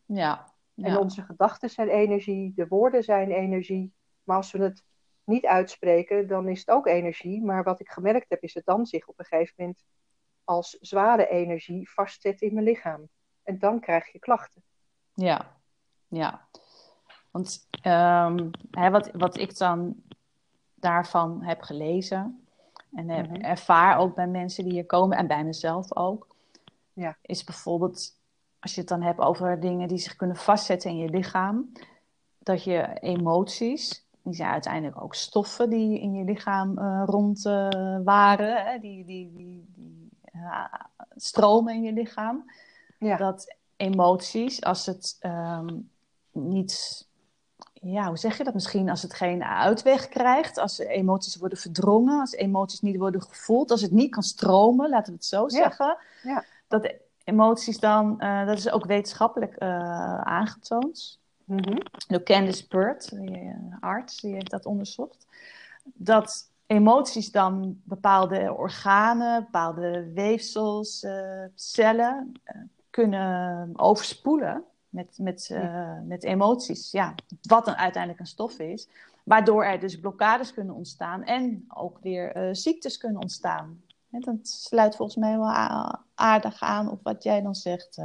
[0.07, 0.53] Ja.
[0.77, 3.93] En onze gedachten zijn energie, de woorden zijn energie.
[4.25, 4.83] Maar als we het
[5.25, 7.43] niet uitspreken, dan is het ook energie.
[7.45, 9.85] Maar wat ik gemerkt heb, is het dan zich op een gegeven moment
[10.45, 13.09] als zware energie vastzet in mijn lichaam.
[13.43, 14.63] En dan krijg je klachten.
[15.15, 15.57] Ja,
[16.09, 16.49] ja.
[17.31, 20.03] Want ehm, hè, wat, wat ik dan
[20.75, 22.47] daarvan heb gelezen
[22.95, 23.41] en heb- Mhm.
[23.41, 26.27] ervaar ook bij mensen die hier komen en bij mezelf ook,
[26.93, 27.17] Ja.
[27.23, 28.19] is bijvoorbeeld
[28.61, 31.73] als je het dan hebt over dingen die zich kunnen vastzetten in je lichaam,
[32.39, 37.99] dat je emoties, die zijn uiteindelijk ook stoffen die in je lichaam eh, rond eh,
[38.05, 40.65] waren, hè, die, die, die, die eh,
[41.17, 42.51] stromen in je lichaam.
[42.99, 45.77] Ja, dat emoties, als het ehm,
[46.33, 47.07] niet,
[47.73, 48.55] ja, hoe zeg je dat?
[48.55, 53.71] Misschien, als het geen uitweg krijgt, als emoties worden verdrongen, als emoties niet worden gevoeld,
[53.71, 56.45] als het niet kan stromen, laten we het zo zeggen, ja.
[56.69, 60.21] dat emoties dan, dat is ook wetenschappelijk eh,
[61.45, 61.77] Mhm.
[62.07, 65.27] door Candice Pert, die eh, arts, die heeft dat onderzocht,
[65.85, 74.65] dat emoties dan bepaalde organen, bepaalde weefsels, eh, cellen eh, kunnen overspoelen.
[74.95, 76.91] met, met, uh, met emoties.
[76.91, 78.89] Ja, wat dan uiteindelijk een stof is.
[79.25, 83.83] Waardoor er dus blokkades kunnen ontstaan en ook weer ziektes kunnen ontstaan.
[84.11, 85.53] En dat sluit volgens mij wel
[86.15, 88.03] aardig aan op wat jij dan zegt.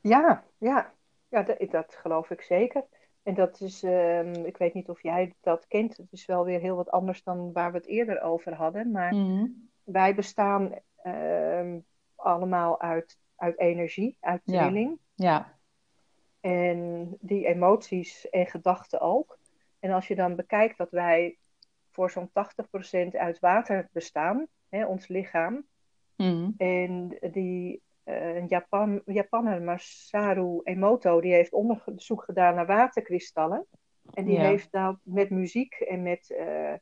[0.00, 0.92] Ja, ja.
[1.28, 2.84] Ja dat, dat, geloof ik zeker.
[3.22, 6.60] En dat is, um, ik weet niet of jij dat kent, het is wel weer
[6.60, 8.90] heel wat anders dan waar we het eerder over hadden.
[8.90, 9.68] Maar mm.
[9.84, 14.98] wij bestaan um, allemaal uit, uit energie, uit trilling.
[15.14, 15.32] Ja.
[15.32, 15.56] ja.
[16.40, 19.38] En die emoties en gedachten ook.
[19.78, 21.38] En als je dan bekijkt dat wij
[21.90, 22.32] voor zo'n 80%
[23.10, 25.66] uit water bestaan, hè, ons lichaam.
[26.16, 26.54] Mm.
[26.56, 33.66] En die uh, Japan, Japaner Masaru Emoto, die heeft onderzoek gedaan naar waterkristallen.
[34.14, 36.72] En die heeft dat met muziek en met, uh,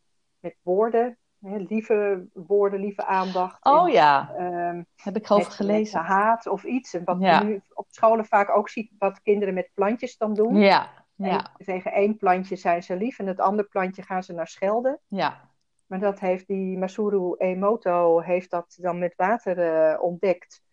[0.41, 3.65] met woorden, hè, lieve woorden, lieve aandacht.
[3.65, 6.01] Oh en, ja, um, heb ik over gelezen.
[6.01, 6.95] Met haat of iets.
[6.95, 10.57] En wat je nu op scholen vaak ook ziet, wat kinderen met plantjes dan doen.
[10.57, 11.55] Ja, ja.
[11.65, 15.01] tegen één plantje zijn ze lief en het andere plantje gaan ze naar schelden.
[15.09, 15.51] Ja.
[15.87, 20.65] Maar dat heeft die Masuru Emoto heeft dat dan met water uh, ontdekt.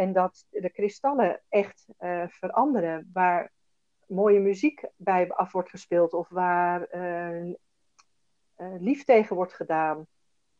[0.00, 3.10] En dat de kristallen echt uh, veranderen.
[3.12, 3.52] Waar
[4.06, 7.54] mooie muziek bij af wordt gespeeld of waar uh,
[8.78, 10.06] lief tegen wordt gedaan.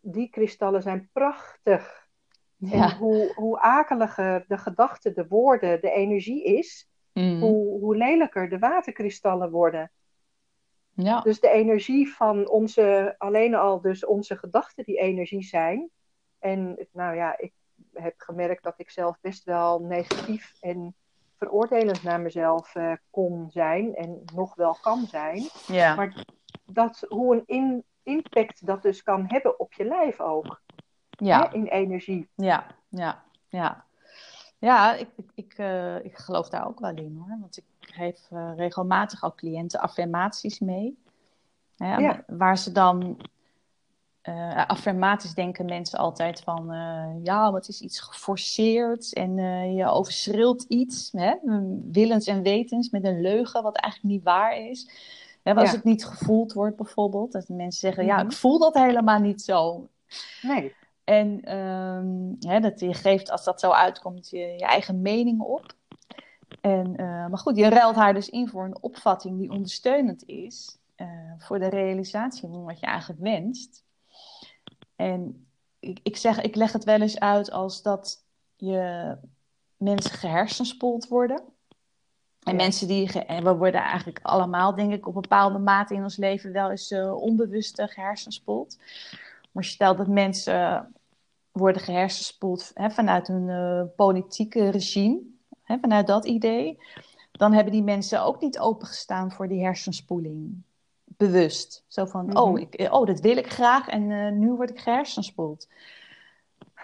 [0.00, 2.09] Die kristallen zijn prachtig.
[2.57, 2.90] Ja.
[2.90, 7.40] En hoe, hoe akeliger de gedachte, de woorden, de energie is, mm.
[7.40, 9.90] hoe, hoe lelijker de waterkristallen worden.
[10.90, 11.20] Ja.
[11.20, 15.90] Dus de energie van onze, alleen al dus onze gedachten die energie zijn.
[16.38, 17.53] En nou ja, ik
[17.92, 20.94] heb gemerkt dat ik zelf best wel negatief en
[21.37, 25.48] veroordelend naar mezelf uh, kon zijn en nog wel kan zijn.
[25.66, 25.94] Ja.
[25.94, 26.24] Maar
[26.64, 30.61] dat, hoe een in, impact dat dus kan hebben op je lijf ook.
[31.11, 31.48] Ja.
[31.48, 32.29] Hè, in energie.
[32.35, 33.85] Ja, ja, ja.
[34.59, 37.38] Ja, ik, ik, ik, uh, ik geloof daar ook wel in hoor.
[37.40, 41.03] Want ik geef uh, regelmatig ook cliënten affirmaties mee.
[41.76, 42.24] Hè, ja.
[42.26, 43.20] Waar ze dan.
[44.28, 46.66] Uh, affirmaties denken mensen altijd van.
[47.22, 49.37] ja, maar het is iets geforceerd en
[49.74, 51.11] je overschreeuwt iets.
[51.12, 51.35] Hè,
[51.90, 54.90] willens en wetens met een leugen, wat eigenlijk niet waar is.
[55.42, 55.74] Hè, als ja.
[55.74, 57.33] het niet gevoeld wordt bijvoorbeeld.
[57.33, 59.88] Dat mensen zeggen: ja, ik voel dat helemaal niet zo.
[60.42, 60.74] Nee.
[61.04, 65.74] En um, hè, dat je geeft, als dat zo uitkomt, je, je eigen mening op.
[66.61, 70.78] En, maar goed, je ruilt haar dus in voor een opvatting die ondersteunend is
[71.38, 73.85] voor de realisatie van wat je eigenlijk wenst.
[75.01, 75.47] En
[75.79, 78.25] ik, ik, zeg, ik leg het wel eens uit als dat
[78.57, 79.17] je
[79.77, 81.43] mensen gehersenspoeld worden.
[82.43, 82.63] En ja.
[82.63, 86.17] mensen die, en we worden eigenlijk allemaal, denk ik, op een bepaalde mate in ons
[86.17, 88.79] leven wel eens uh, onbewust gehersenspoeld.
[89.53, 90.93] Maar stel dat mensen
[91.51, 95.21] worden gehersenspoeld hè, vanuit een uh, politieke regime,
[95.63, 96.79] hè, vanuit dat idee,
[97.33, 100.63] dan hebben die mensen ook niet opengestaan voor die hersenspoeling.
[101.20, 101.85] Bewust.
[101.87, 102.38] Zo van, mm -hmm.
[102.38, 105.68] oh, ik, oh, dat wil ik graag en uh, nu word ik gehersenspoeld.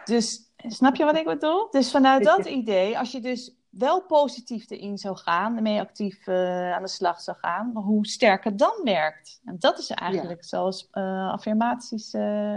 [0.05, 1.71] Dus snap je wat ik bedoel?
[1.71, 6.73] Dus vanuit dat idee, als je dus wel positief erin zou gaan, ermee actief uh,
[6.73, 9.41] aan de slag zou gaan, hoe sterk het dan werkt.
[9.45, 10.47] En dat is eigenlijk ja.
[10.47, 12.11] zoals uh, affirmaties,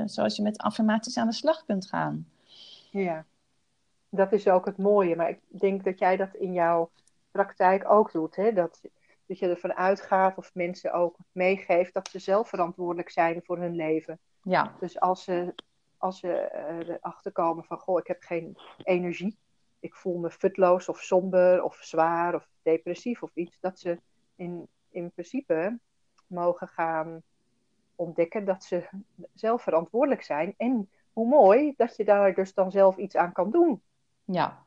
[0.06, 2.28] zoals je met affirmaties aan de slag kunt gaan.
[2.92, 3.26] Ja,
[4.10, 5.16] dat is ook het mooie.
[5.16, 6.90] Maar ik denk dat jij dat in jouw
[7.32, 8.36] praktijk ook doet.
[8.36, 8.54] Hè?
[8.54, 8.82] Dat,
[9.30, 13.76] dat je ervan uitgaat of mensen ook meegeeft dat ze zelf verantwoordelijk zijn voor hun
[13.76, 14.20] leven.
[14.42, 14.76] Ja.
[14.80, 15.56] Dus als ze,
[15.98, 16.52] als ze
[16.88, 19.38] erachter komen van, goh, ik heb geen energie
[19.80, 24.00] ik voel me futloos of somber of zwaar of depressief of iets, dat ze
[24.36, 25.80] in, in principe
[26.28, 27.22] mogen gaan
[27.96, 28.90] ontdekken dat ze
[29.34, 30.54] zelf verantwoordelijk zijn.
[30.58, 33.82] En hoe mooi dat je daar dus dan zelf iets aan kan doen.
[34.24, 34.66] Ja,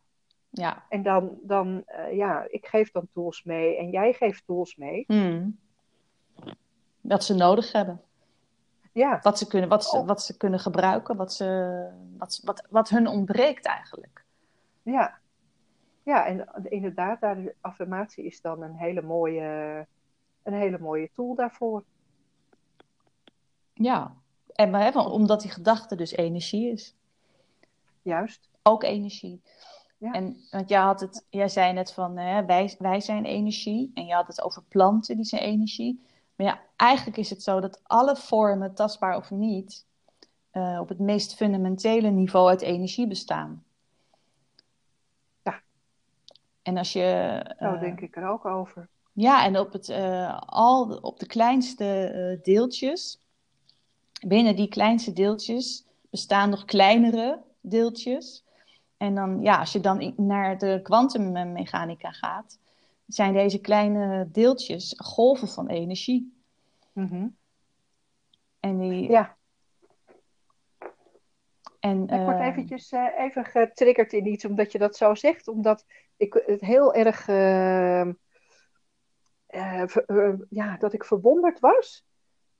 [0.53, 0.85] ja.
[0.88, 5.05] En dan, dan uh, ja, ik geef dan tools mee en jij geeft tools mee.
[5.07, 5.59] Hmm.
[7.01, 8.01] Dat ze nodig hebben.
[8.93, 9.19] Ja.
[9.23, 11.88] Wat ze kunnen, wat ze, wat ze kunnen gebruiken, wat, ze,
[12.19, 14.25] wat, wat, wat hun ontbreekt eigenlijk.
[14.83, 15.21] Ja.
[16.03, 19.87] Ja, en inderdaad, daar de affirmatie is dan een hele mooie,
[20.43, 21.85] een hele mooie tool daarvoor.
[23.75, 24.17] Ja,
[24.53, 26.97] en maar, hè, omdat die gedachte dus energie is.
[28.03, 28.49] Juist.
[28.62, 29.43] Ook energie.
[30.03, 30.12] Ja.
[30.12, 33.91] En, want jij, had het, jij zei net van hè, wij, wij zijn energie.
[33.95, 36.03] En je had het over planten, die zijn energie.
[36.35, 39.87] Maar ja, eigenlijk is het zo dat alle vormen, tastbaar of niet,
[40.53, 43.65] uh, op het meest fundamentele niveau uit energie bestaan.
[46.62, 47.41] En als je.
[47.59, 48.88] Zo uh, denk ik er ook over.
[49.12, 53.19] Ja, en op, het, uh, al de, op de kleinste deeltjes.
[54.27, 58.45] Binnen die kleinste deeltjes bestaan nog kleinere deeltjes.
[59.03, 62.59] En dan, ja, als je dan naar de kwantummechanica gaat,
[63.07, 66.43] zijn deze kleine deeltjes golven van energie.
[66.93, 67.29] Mhm.
[68.61, 69.37] En die, Ja,
[71.81, 75.49] en, ik word eh, eventjes eh, even getriggerd in iets omdat je dat zo zegt.
[75.49, 75.85] Omdat
[76.17, 77.29] ik het heel erg...
[77.29, 78.01] eh,
[79.47, 82.05] eh, ver- eh, ja, dat ik verwonderd was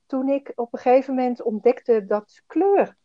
[0.05, 2.97] toen ik op een gegeven moment ontdekte dat kleur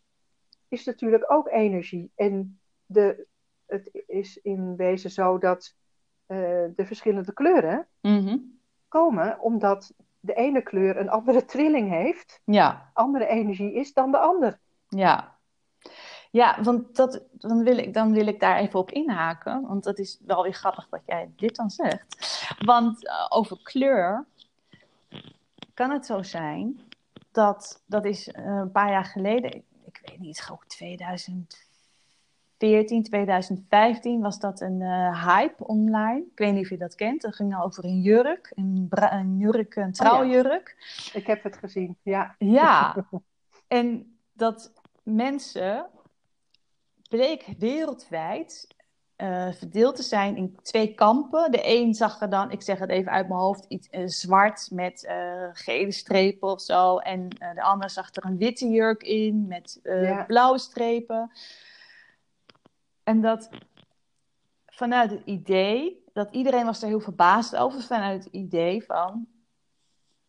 [0.68, 2.10] is natuurlijk ook energie.
[2.14, 2.57] En
[2.88, 3.26] de,
[3.66, 5.74] het is in wezen zo dat
[6.26, 6.36] eh,
[6.74, 8.36] de verschillende kleuren mhm.
[8.88, 14.18] komen omdat de ene kleur een andere trilling heeft, Ja, andere energie is dan de
[14.18, 14.58] ander.
[14.88, 15.36] ja.
[16.30, 19.66] Ja, want dat, dan, wil ik, dan wil ik daar even op inhaken.
[19.66, 22.56] Want dat is wel weer grappig dat jij dit dan zegt.
[22.64, 24.26] Want eh, over kleur
[25.74, 26.80] kan het zo zijn
[27.32, 31.67] dat, dat is eh, een paar jaar geleden, ik, ik weet niet, geloof ik 2014,
[32.58, 36.18] 2015 was dat een eh, hype online.
[36.32, 37.22] Ik weet niet of je dat kent.
[37.22, 40.76] Dat ging over een jurk, een, jurk, een trouwjurk.
[41.12, 42.34] Ik heb het gezien, ja.
[42.38, 42.96] Ja,
[43.68, 45.86] en dat mensen
[47.08, 48.66] bleek wereldwijd
[49.16, 51.50] eh, verdeeld te zijn in twee kampen.
[51.50, 54.68] De een zag er dan, ik zeg het even uit mijn hoofd, iets eh, zwart
[54.70, 55.08] met
[55.52, 56.98] gele strepen of zo.
[56.98, 60.24] En de ander zag er een witte jurk in met Ja.
[60.24, 61.30] blauwe strepen.
[63.08, 63.48] En dat
[64.66, 69.26] vanuit het idee, dat iedereen was er heel verbaasd over, vanuit het idee van...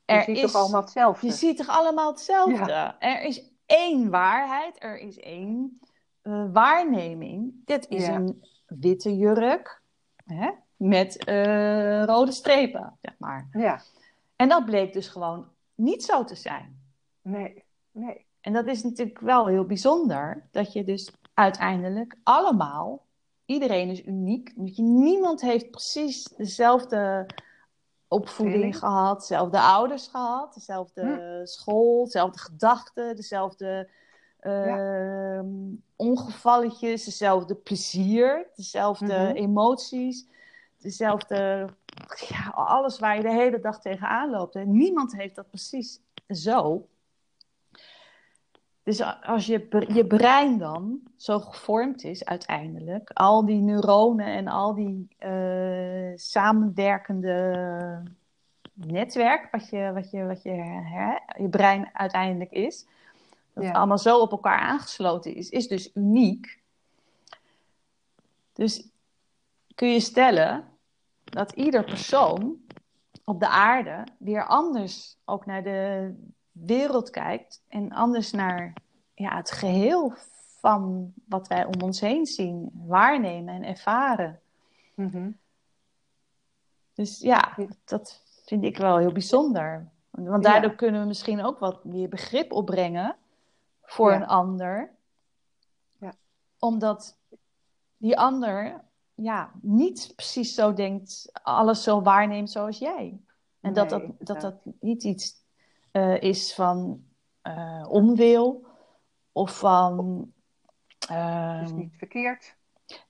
[0.06, 1.28] Je er ziet is- toch allemaal hetzelfde?
[1.28, 2.96] je ziet toch allemaal hetzelfde?
[3.00, 5.80] Er is één waarheid, er is één
[6.22, 7.54] eh, waarneming.
[7.66, 8.16] Dit is Ja.
[8.16, 9.82] een witte jurk
[10.26, 13.48] hè, met eh, rode strepen, zeg maar.
[13.52, 13.82] Ja,
[14.36, 16.82] En dat bleek dus gewoon niet zo te zijn.
[17.22, 18.26] nee, nee.
[18.42, 23.06] En dat is natuurlijk wel heel bijzonder, dat je dus uiteindelijk allemaal,
[23.46, 24.54] iedereen is uniek.
[24.78, 27.26] Niemand heeft precies dezelfde
[28.08, 33.90] opvoeding gehad, dezelfde ouders gehad, dezelfde school, dezelfde gedachten, dezelfde
[34.40, 35.48] ehm,
[35.96, 39.36] ongevalletjes, dezelfde plezier, dezelfde Mhm.
[39.36, 40.28] emoties,
[40.78, 41.70] dezelfde,
[42.30, 44.56] ja, alles waar je de hele dag tegenaan loopt.
[44.56, 46.88] En niemand heeft dat precies zo.
[48.90, 54.74] Dus als je, je brein dan zo gevormd is uiteindelijk, al die neuronen en al
[54.74, 58.04] die eh, samenwerkende
[58.74, 60.52] netwerk, wat je, wat je, wat je,
[60.84, 62.88] hè, je brein uiteindelijk is,
[63.54, 63.72] dat Ja.
[63.72, 66.60] allemaal zo op elkaar aangesloten is, is dus uniek.
[68.54, 68.90] Dus
[69.76, 70.68] kun je stellen
[71.24, 72.58] dat ieder persoon
[73.26, 76.14] op de aarde weer anders ook naar de
[76.66, 78.74] wereld kijkt en anders naar
[79.14, 80.14] ja, het geheel
[80.60, 84.40] van wat wij om ons heen zien, waarnemen en ervaren.
[84.96, 85.32] Mhm.
[86.94, 89.90] Dus ja, dat vind ik wel heel bijzonder.
[90.10, 90.52] Want Ja.
[90.52, 93.16] daardoor kunnen we misschien ook wat meer begrip opbrengen
[93.84, 94.16] voor Ja.
[94.16, 94.92] een ander.
[96.00, 96.14] Ja.
[96.60, 97.18] Omdat
[97.98, 98.84] die ander
[99.16, 103.20] ja, niet precies zo denkt, alles zo waarneemt zoals jij.
[103.62, 105.39] En dat, dat, dat dat niet iets
[105.92, 107.04] eh, is van
[107.42, 108.66] eh, onwil
[109.32, 110.28] of van.
[111.00, 112.58] Het ehm, is niet verkeerd.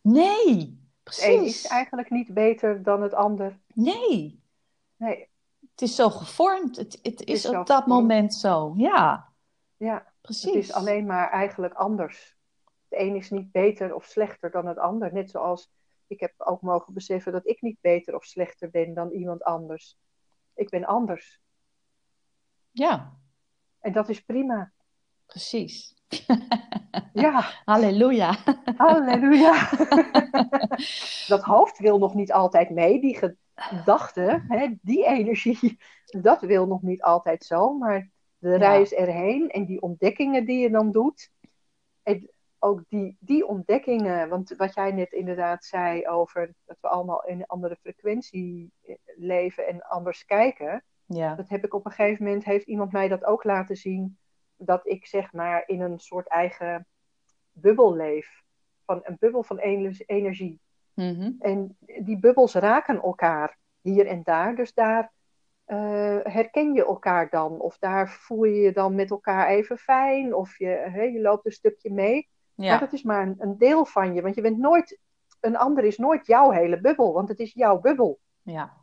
[0.02, 0.56] Nee,
[1.04, 1.64] Het een precies.
[1.64, 3.60] is eigenlijk niet beter dan het ander.
[3.74, 4.40] Nee,
[5.00, 6.76] Nee, het is zo gevormd.
[6.76, 7.88] Het, het is op dat gevormd.
[7.88, 8.74] moment zo.
[8.78, 9.34] Ja,
[9.78, 10.14] ja.
[10.22, 10.44] precies.
[10.54, 12.38] Het is alleen maar eigenlijk anders.
[12.88, 15.14] De een is niet beter of slechter dan het ander.
[15.14, 15.72] Net zoals
[16.08, 19.98] ik heb ook mogen beseffen dat ik niet beter of slechter ben dan iemand anders.
[20.54, 21.42] Ik ben anders.
[22.72, 23.18] Ja,
[23.80, 24.72] En dat is prima.
[25.26, 25.98] precies.
[27.14, 28.36] Ja, Halleluja.
[28.78, 29.70] halleluja.
[31.28, 33.02] dat hoofd wil nog niet altijd mee.
[33.02, 37.74] Die gedachte, hè, die energie, dat wil nog niet altijd zo.
[37.78, 38.58] Maar de Ja.
[38.58, 41.32] reis erheen en die ontdekkingen die je dan doet.
[42.04, 42.30] En
[42.60, 47.40] ook die, die ontdekkingen, want wat jij net inderdaad zei over dat we allemaal in
[47.40, 50.84] een andere frequentie eh, leven en anders kijken.
[51.14, 54.18] Ja, Dat heb ik op een gegeven moment, heeft iemand mij dat ook laten zien,
[54.56, 56.88] dat ik zeg maar in een soort eigen
[57.52, 58.44] bubbel leef.
[58.86, 60.60] Van een bubbel van ener- energie.
[60.94, 61.32] Mhm.
[61.40, 64.56] En die bubbels raken elkaar hier en daar.
[64.56, 65.12] Dus daar
[65.66, 67.60] eh, herken je elkaar dan.
[67.60, 70.34] Of daar voel je je dan met elkaar even fijn.
[70.36, 72.30] Of je, je loopt een stukje mee.
[72.56, 72.78] Maar ja.
[72.78, 74.22] dat is maar een, een deel van je.
[74.22, 75.00] Want je bent nooit,
[75.40, 77.14] een ander is nooit jouw hele bubbel.
[77.14, 78.20] Want het is jouw bubbel.
[78.42, 78.78] ja.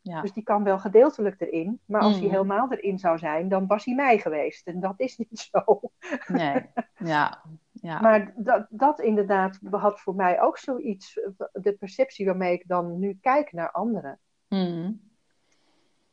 [0.00, 0.20] Ja.
[0.20, 1.80] Dus die kan wel gedeeltelijk erin.
[1.84, 2.30] Maar als hij Mhm.
[2.32, 4.66] helemaal erin zou zijn, dan was hij mij geweest.
[4.66, 5.80] En dat is niet zo.
[6.26, 6.66] Nee,
[6.98, 7.42] ja.
[7.72, 8.00] ja.
[8.00, 11.20] Maar dat, dat inderdaad had voor mij ook zoiets.
[11.52, 14.18] De perceptie waarmee ik dan nu kijk naar anderen.
[14.48, 15.00] Hmm.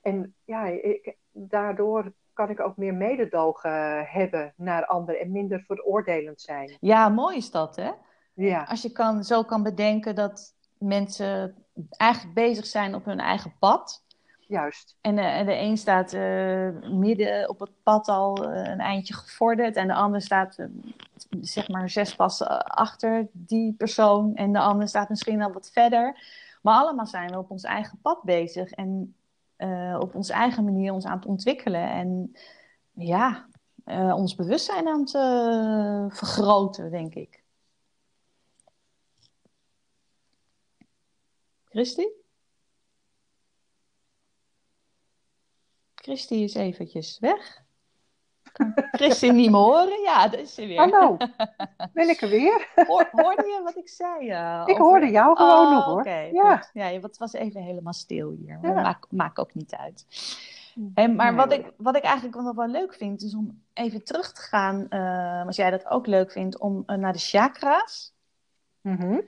[0.01, 6.41] En ja, ik, daardoor kan ik ook meer mededogen hebben naar anderen en minder veroordelend
[6.41, 6.77] zijn.
[6.79, 7.91] Ja, mooi is dat, hè?
[8.33, 13.53] Ja, Als je kan, zo kan bedenken dat mensen eigenlijk bezig zijn op hun eigen
[13.59, 14.03] pad.
[14.47, 14.95] juist.
[15.01, 19.13] En de, en de een staat eh, midden op het pad al eh, een eindje
[19.13, 19.75] gevorderd.
[19.75, 20.65] En de ander staat eh,
[21.41, 24.35] zeg maar zes passen achter die persoon.
[24.35, 26.17] En de ander staat misschien al wat verder.
[26.61, 28.71] Maar allemaal zijn we op ons eigen pad bezig.
[28.71, 29.15] En
[29.55, 31.89] eh, op onze eigen manier ons aan het ontwikkelen.
[31.89, 32.35] En
[32.91, 33.45] ja,
[33.83, 37.43] eh, ons bewustzijn aan het eh, vergroten, denk ik.
[41.75, 42.05] Christy?
[45.95, 47.63] Christy is eventjes weg.
[48.51, 50.01] Kan Christy niet meer horen?
[50.01, 50.77] Ja, dat is ze weer.
[50.79, 51.17] Hallo,
[51.93, 52.71] ben ik er weer?
[52.75, 54.29] Hoor- hoorde je wat ik zei?
[54.29, 55.99] eh, Ik over- hoorde jou gewoon Oh, nog hoor.
[55.99, 56.57] oké, Ja.
[56.57, 56.69] goed.
[56.73, 58.59] ja, het was even helemaal stil hier.
[58.61, 58.81] Maar Ja.
[58.81, 60.05] maakt, maakt ook niet uit.
[60.93, 64.03] Hé, maar Nee, wat, ik, wat ik eigenlijk nog wel leuk vind, is om even
[64.03, 68.13] terug te gaan, eh, als jij dat ook leuk vindt, om eh, naar de chakra's.
[68.81, 69.19] Mhm.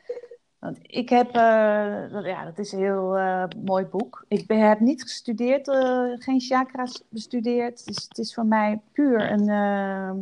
[0.59, 4.25] Want ik heb, eh, ja, dat is een heel eh, mooi boek.
[4.27, 7.85] Ik ben, heb niet gestudeerd, eh, geen chakra's bestudeerd.
[7.85, 10.17] Dus het is voor mij puur een, ehm,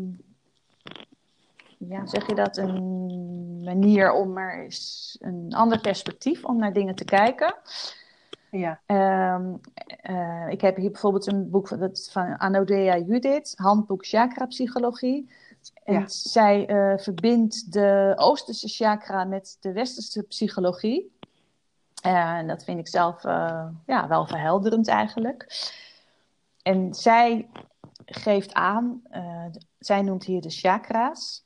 [1.78, 6.96] ja, zeg je dat, een manier om er eens een ander perspectief om naar dingen
[6.96, 7.56] te kijken.
[8.52, 9.54] Ja, Ehm,
[10.02, 15.30] eh, ik heb hier bijvoorbeeld een boek van, dat van Anodea Judith, Handboek Chakra Psychologie.
[15.84, 16.08] En Ja.
[16.08, 21.18] zij eh, verbindt de Oosterse chakra met de Westerse psychologie.
[22.02, 25.46] Eh, En dat vind ik zelf eh, ja, wel verhelderend eigenlijk.
[26.62, 27.50] En zij
[28.06, 29.02] geeft aan,
[29.80, 31.44] zij noemt hier de chakra's.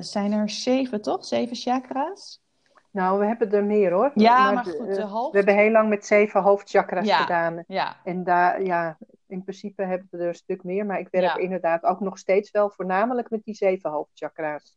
[0.00, 1.24] Zijn er zeven, toch?
[1.24, 2.40] Zeven chakra's?
[2.90, 4.10] nou we hebben er meer hoor.
[4.14, 7.16] Ja, maar goed, de hoofd- We hebben heel lang met zeven hoofdchakras Ja.
[7.16, 7.64] gedaan.
[7.66, 8.96] Ja, En daar, ja,
[9.32, 10.86] in principe hebben we er een stuk meer.
[10.86, 11.36] Maar ik werk Ja.
[11.36, 14.76] inderdaad ook nog steeds wel voornamelijk met die zeven hoofdchakra's.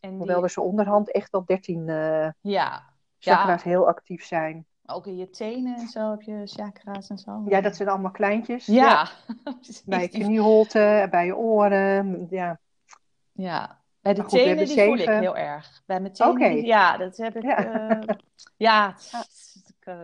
[0.00, 2.82] en die, Hoewel er zo onderhand echt al dertien eh ja,
[3.18, 4.66] chakra's heel actief zijn.
[4.86, 7.42] ook in je tenen en zo heb je chakra's en zo.
[7.46, 8.66] Ja, dat zijn allemaal kleintjes.
[8.66, 9.08] Ja.
[9.86, 12.26] Bij je knieholte, bij je oren.
[12.30, 12.58] Ja,
[13.32, 15.82] Ja, bij de goed, tenen voel ik heel erg.
[15.86, 17.42] Bij mijn tenen, ja, dat heb ik.
[17.42, 17.60] Ja.
[17.62, 18.00] Ja,
[18.56, 18.94] ja,
[19.66, 19.96] ik, eh,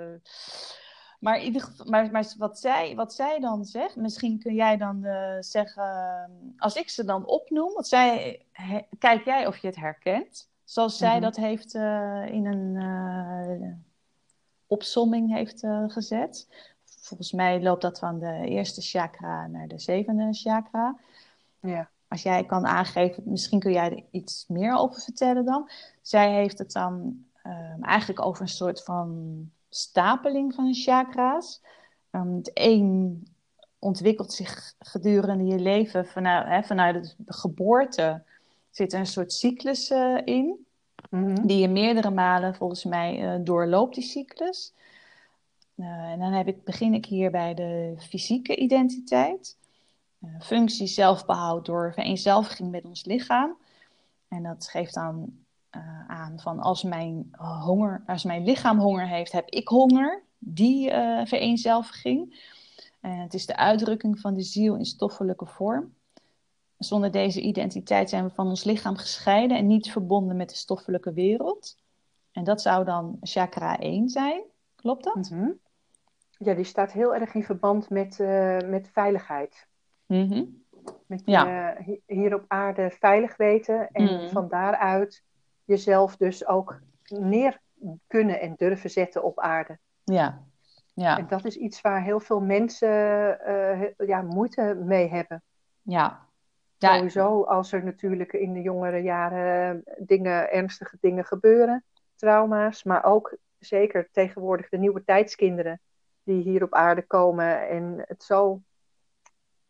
[1.20, 4.76] maar, in ieder geval, maar, maar wat, zij, wat zij dan zegt, misschien kun jij
[4.76, 9.66] dan eh, zeggen, als ik ze dan opnoem, want zij, he- kijk jij of je
[9.66, 11.20] het herkent, zoals zij Mhm.
[11.22, 13.68] dat heeft eh, in een eh,
[14.66, 16.48] opsomming heeft gezet.
[16.84, 20.96] Volgens mij loopt dat van de eerste chakra naar de zevende chakra.
[21.60, 21.90] ja.
[22.08, 25.70] Als jij kan aangeven, misschien kun jij er iets meer over vertellen dan.
[26.02, 31.60] Zij heeft het dan ehm, eigenlijk over een soort van stapeling van chakra's.
[32.10, 33.26] Ehm, het een
[33.78, 38.22] ontwikkelt zich gedurende je leven vanuit, hè, vanuit de geboorte.
[38.70, 40.66] Zit er een soort cyclus eh, in,
[41.10, 41.46] Mhm.
[41.46, 44.72] die je meerdere malen volgens mij eh, doorloopt, die cyclus.
[45.74, 49.58] Eh, en dan heb ik, begin ik hier bij de fysieke identiteit.
[50.40, 53.56] Functie zelfbehoud door vereenzelviging met ons lichaam.
[54.28, 55.38] En dat geeft dan
[55.70, 60.22] eh, aan van als mijn, honger, als mijn lichaam honger heeft, heb ik honger.
[60.38, 62.48] Die eh, vereenzelviging.
[63.00, 65.94] En het is de uitdrukking van de ziel in stoffelijke vorm.
[66.78, 71.12] Zonder deze identiteit zijn we van ons lichaam gescheiden en niet verbonden met de stoffelijke
[71.12, 71.76] wereld.
[72.32, 74.42] En dat zou dan chakra 1 zijn.
[74.76, 75.30] Klopt dat?
[75.30, 75.50] Mhm.
[76.38, 79.66] Ja, die staat heel erg in verband met, eh, met veiligheid.
[80.06, 80.44] Mhm.
[81.06, 84.28] Met je hi- hier op aarde veilig weten en Mhm.
[84.28, 85.22] van daaruit
[85.70, 87.60] jezelf dus ook neer
[88.06, 89.78] kunnen en durven zetten op aarde.
[90.04, 90.42] Ja.
[90.94, 91.18] Ja.
[91.18, 92.88] En dat is iets waar heel veel mensen
[93.40, 95.42] eh, he- ja, moeite mee hebben.
[95.82, 96.28] Ja.
[96.78, 96.94] Ja.
[96.94, 101.84] Sowieso als er natuurlijk in de jongere jaren dingen, ernstige dingen gebeuren,
[102.16, 105.80] trauma's, maar ook zeker tegenwoordig de nieuwe tijdskinderen
[106.22, 108.62] die hier op aarde komen en het zo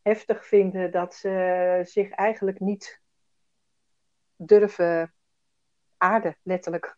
[0.03, 3.01] heftig vinden dat ze zich eigenlijk niet
[4.37, 5.13] durven
[6.01, 6.97] aarde, letterlijk.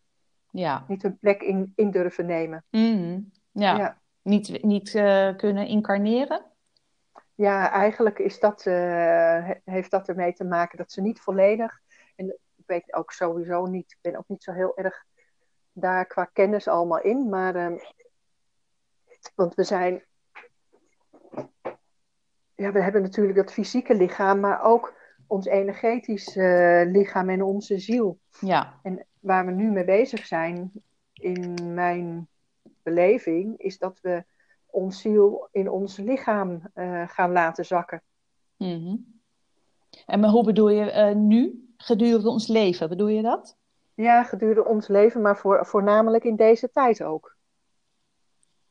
[0.51, 0.85] Ja.
[0.87, 2.63] Niet hun plek in, in durven nemen.
[2.69, 3.19] Mhm.
[3.51, 3.77] Ja.
[3.77, 4.01] Ja.
[4.21, 6.45] Niet, niet eh, kunnen incarneren.
[7.35, 8.73] Ja, eigenlijk is dat, eh,
[9.45, 11.79] he- heeft dat ermee te maken dat ze niet volledig,
[12.15, 15.03] en ik weet ook sowieso niet, ik ben ook niet zo heel erg
[15.71, 17.77] daar qua kennis allemaal in, maar, ehm,
[19.35, 20.03] want we zijn,
[22.55, 24.93] ja, we hebben natuurlijk dat fysieke lichaam, maar ook
[25.27, 28.19] ons energetisch eh, lichaam en onze ziel.
[28.39, 28.79] Ja.
[28.83, 30.71] En waar we nu mee bezig zijn
[31.13, 32.27] in mijn
[32.83, 34.23] beleving is dat we
[34.65, 38.01] ons ziel in ons lichaam uh, gaan laten zakken.
[38.57, 38.95] Mhm.
[40.05, 43.57] En maar hoe bedoel je uh, nu, gedurende ons leven, bedoel je dat?
[43.93, 47.35] Ja, gedurende ons leven, maar voor, voornamelijk in deze tijd ook.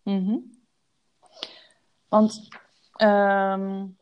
[0.02, 0.50] Mm
[2.08, 2.48] Want
[3.02, 3.96] um,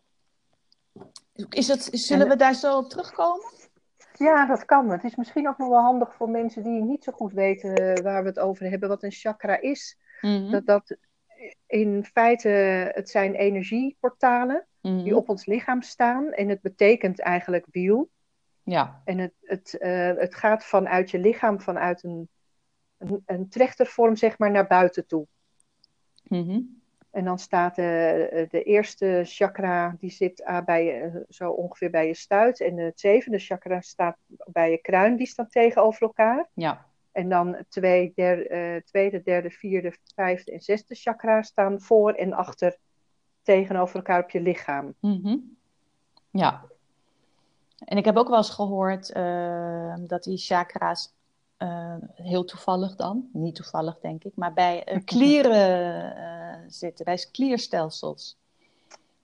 [1.48, 3.52] is zullen we daar zo op terugkomen?
[4.12, 4.90] Ja, dat kan.
[4.90, 8.02] Het is misschien ook nog wel handig voor mensen die niet zo goed weten eh,
[8.02, 9.98] waar we het over hebben, wat een chakra is.
[10.20, 10.50] Mhm.
[10.50, 10.96] Dat dat
[11.66, 12.48] in feite,
[12.94, 15.02] het zijn energieportalen Mhm.
[15.02, 16.32] die op ons lichaam staan.
[16.32, 18.10] En het betekent eigenlijk wiel.
[18.62, 19.00] Ja.
[19.04, 22.28] En het, het, eh, het gaat vanuit je lichaam, vanuit een,
[22.98, 25.26] een, een trechtervorm, zeg maar, naar buiten toe.
[26.22, 26.60] Mhm.
[27.10, 32.06] En dan staat de, de eerste chakra, die zit ah, bij je, zo ongeveer bij
[32.06, 32.60] je stuit.
[32.60, 36.48] En het zevende chakra staat bij je kruin, die staan tegenover elkaar.
[36.54, 36.86] Ja.
[37.12, 42.32] En dan twee, der, eh, tweede, derde, vierde, vijfde en zesde chakra staan voor en
[42.32, 42.76] achter
[43.42, 44.94] tegenover elkaar op je lichaam.
[45.00, 45.36] Mhm.
[46.30, 46.64] Ja.
[47.78, 51.14] En ik heb ook wel eens gehoord eh, dat die chakra's,
[51.60, 57.26] eh, heel toevallig dan, niet toevallig denk ik, maar bij eh, klieren eh, zitten, bij
[57.32, 58.38] klierstelsels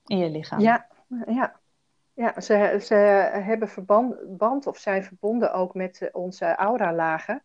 [0.07, 0.61] in je lichaam.
[0.61, 0.87] Ja,
[1.27, 1.57] ja.
[2.15, 2.95] ja ze, ze
[3.45, 7.43] hebben verband band of zijn verbonden ook met onze auralagen.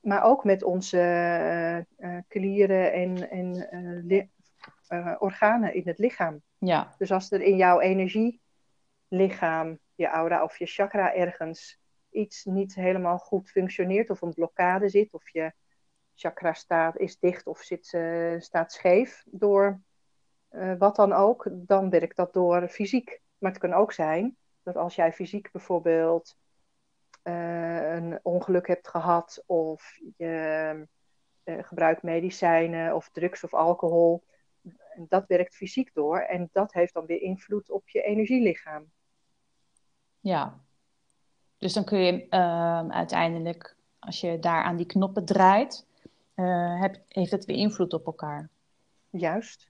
[0.00, 1.86] Maar ook met onze
[2.28, 4.30] klieren en, en
[5.18, 6.42] organen in het lichaam.
[6.58, 6.94] Ja.
[6.98, 11.79] Dus als er in jouw energielichaam, je aura of je chakra ergens
[12.10, 15.52] iets niet helemaal goed functioneert of een blokkade zit of je
[16.14, 19.80] chakra staat, is dicht of zit, eh, staat scheef door
[20.48, 23.20] eh, wat dan ook, dan werkt dat door fysiek.
[23.38, 26.36] Maar het kan ook zijn dat als jij fysiek bijvoorbeeld
[27.22, 30.88] eh, een ongeluk hebt gehad of je
[31.44, 34.24] gebruikt medicijnen of drugs of alcohol,
[35.08, 38.90] dat werkt fysiek door en dat heeft dan weer invloed op je energielichaam.
[40.20, 40.60] Ja.
[41.60, 45.86] Dus dan kun je ehm, uiteindelijk, als je daar aan die knoppen draait,
[46.34, 48.48] eh, heb, heeft het weer invloed op elkaar.
[49.10, 49.68] Juist.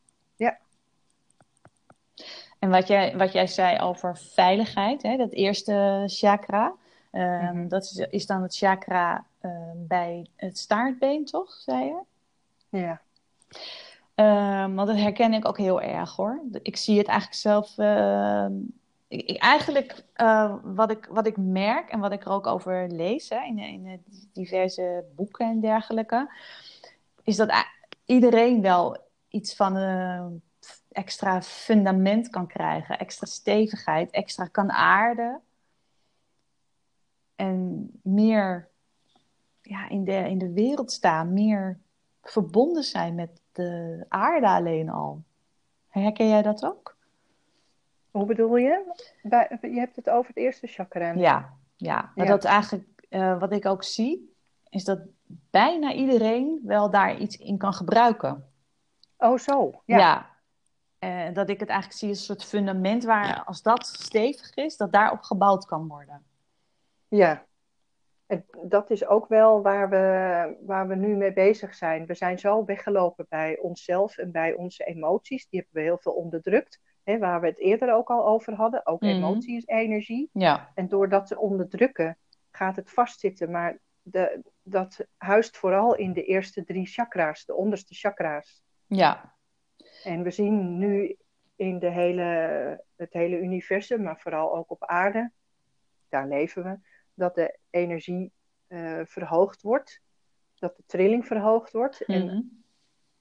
[2.59, 6.75] En wat jij, wat jij zei over veiligheid, hè, dat eerste chakra,
[7.11, 7.69] ehm, Mhm.
[7.69, 12.01] dat is, is dan het chakra ehm, bij het staartbeen, toch, zei je?
[12.69, 13.01] Ja.
[14.75, 16.43] Want dat herken ik ook heel erg hoor.
[16.63, 17.75] Ik zie het eigenlijk zelf.
[19.11, 23.29] Ik, eigenlijk eh, wat, ik, wat ik merk en wat ik er ook over lees
[23.29, 26.31] hè, in, in diverse boeken en dergelijke,
[27.23, 27.53] is dat
[28.05, 28.97] iedereen wel
[29.29, 30.43] iets van een
[30.89, 35.41] extra fundament kan krijgen, extra stevigheid, extra kan aarden.
[37.35, 38.69] En meer
[39.63, 41.79] ja, in, de, in de wereld staan, meer
[42.23, 45.23] verbonden zijn met de aarde alleen al.
[45.89, 46.99] Herken jij dat ook?
[48.11, 48.93] Hoe bedoel je?
[49.23, 51.13] Bij, je hebt het over het eerste chakra.
[51.13, 52.13] Ja, ja.
[52.15, 52.31] Maar Ja.
[52.33, 54.35] dat eigenlijk, eh, wat ik ook zie,
[54.69, 55.01] is dat
[55.51, 58.45] bijna iedereen wel daar iets in kan gebruiken.
[59.19, 59.83] Oh, zo.
[59.85, 59.99] Ja.
[59.99, 60.29] Ja.
[60.99, 64.77] Eh, dat ik het eigenlijk zie als een soort fundament waar, als dat stevig is,
[64.77, 66.25] dat daarop gebouwd kan worden.
[67.09, 67.45] Ja.
[68.27, 72.07] En dat is ook wel waar we, waar we nu mee bezig zijn.
[72.07, 75.49] We zijn zo weggelopen bij onszelf en bij onze emoties.
[75.49, 76.81] Die hebben we heel veel onderdrukt.
[77.05, 78.87] Hè, waar we het eerder ook al over hadden.
[78.87, 79.11] Ook Mhm.
[79.11, 80.29] emotie is energie.
[80.33, 82.19] Ja, En door dat te onderdrukken
[82.51, 83.51] gaat het vastzitten.
[83.51, 88.63] Maar de, dat huist vooral in de eerste drie chakra's, de onderste chakra's.
[88.87, 89.35] ja,
[90.05, 91.17] En we zien nu
[91.57, 92.23] in de hele,
[92.97, 95.31] het hele universum, maar vooral ook op aarde,
[96.09, 96.79] daar leven we,
[97.15, 98.33] dat de energie
[98.67, 100.01] eh, verhoogd wordt.
[100.55, 102.05] Dat de trilling verhoogd wordt.
[102.05, 102.41] En Mhm.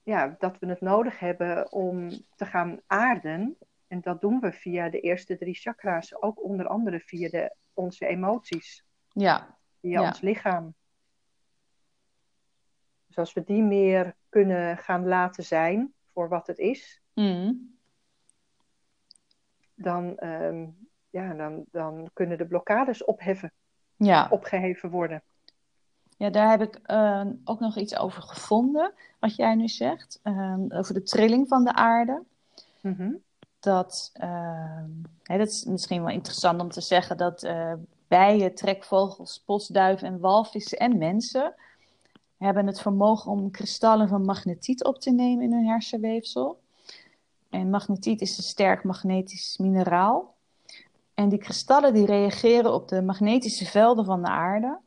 [0.02, 3.56] ja, dat we het nodig hebben om te gaan aarden.
[3.90, 8.06] En dat doen we via de eerste drie chakra's, ook onder andere via de, onze
[8.06, 10.06] emoties, ja, via Ja.
[10.06, 10.74] ons lichaam.
[13.06, 17.52] Dus als we die meer kunnen gaan laten zijn voor wat het is, Mhm.
[19.74, 20.66] dan, ehm,
[21.10, 23.52] ja, dan, dan kunnen de blokkades opheffen,
[23.96, 24.28] ja.
[24.30, 25.22] opgeheven worden.
[26.16, 30.72] Ja, daar heb ik eh, ook nog iets over gevonden, wat jij nu zegt, ehm,
[30.72, 32.22] over de trilling van de aarde.
[32.82, 33.12] Mhm.
[33.60, 34.90] Dat, ehm,
[35.22, 37.72] dat is misschien wel interessant om te zeggen dat eh,
[38.08, 41.54] bijen, trekvogels, postduiven en walvissen en mensen
[42.36, 46.60] hebben het vermogen om kristallen van magnetiet op te nemen in hun hersenweefsel.
[47.50, 50.34] En magnetiet is een sterk magnetisch mineraal.
[51.14, 54.78] En die kristallen die reageren op de magnetische velden van de aarde.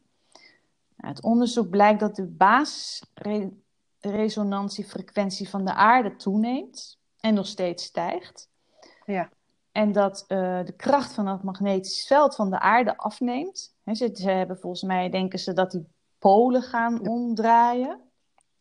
[0.97, 3.51] Uit onderzoek blijkt dat de
[3.99, 8.49] resonantiefrequentie van de aarde toeneemt en nog steeds stijgt.
[9.05, 9.29] Ja.
[9.71, 13.75] En dat uh, de kracht van het magnetisch veld van de aarde afneemt.
[13.83, 15.87] He, ze, ze, hebben volgens mij, denken ze dat die
[16.19, 17.99] polen gaan omdraaien.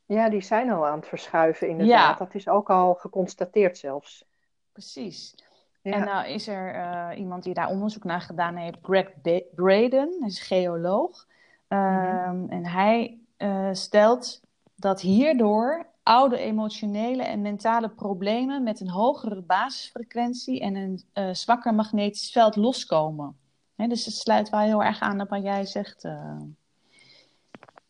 [0.06, 2.18] Ja, die zijn al aan het verschuiven inderdaad.
[2.18, 2.24] Ja.
[2.24, 4.24] Dat is ook al geconstateerd zelfs.
[4.72, 5.34] Precies.
[5.82, 5.92] Ja.
[5.92, 9.10] En nou is er uh, iemand die daar onderzoek naar gedaan heeft, Greg
[9.54, 11.26] Braden, hij is geoloog.
[11.68, 12.48] Um, mm-hmm.
[12.48, 14.40] En hij uh, stelt
[14.74, 21.74] dat hierdoor oude emotionele en mentale problemen met een hogere basisfrequentie en een uh, zwakker
[21.74, 23.36] magnetisch veld loskomen.
[23.76, 26.40] Dus het sluit wel heel erg aan op wat jij zegt uh,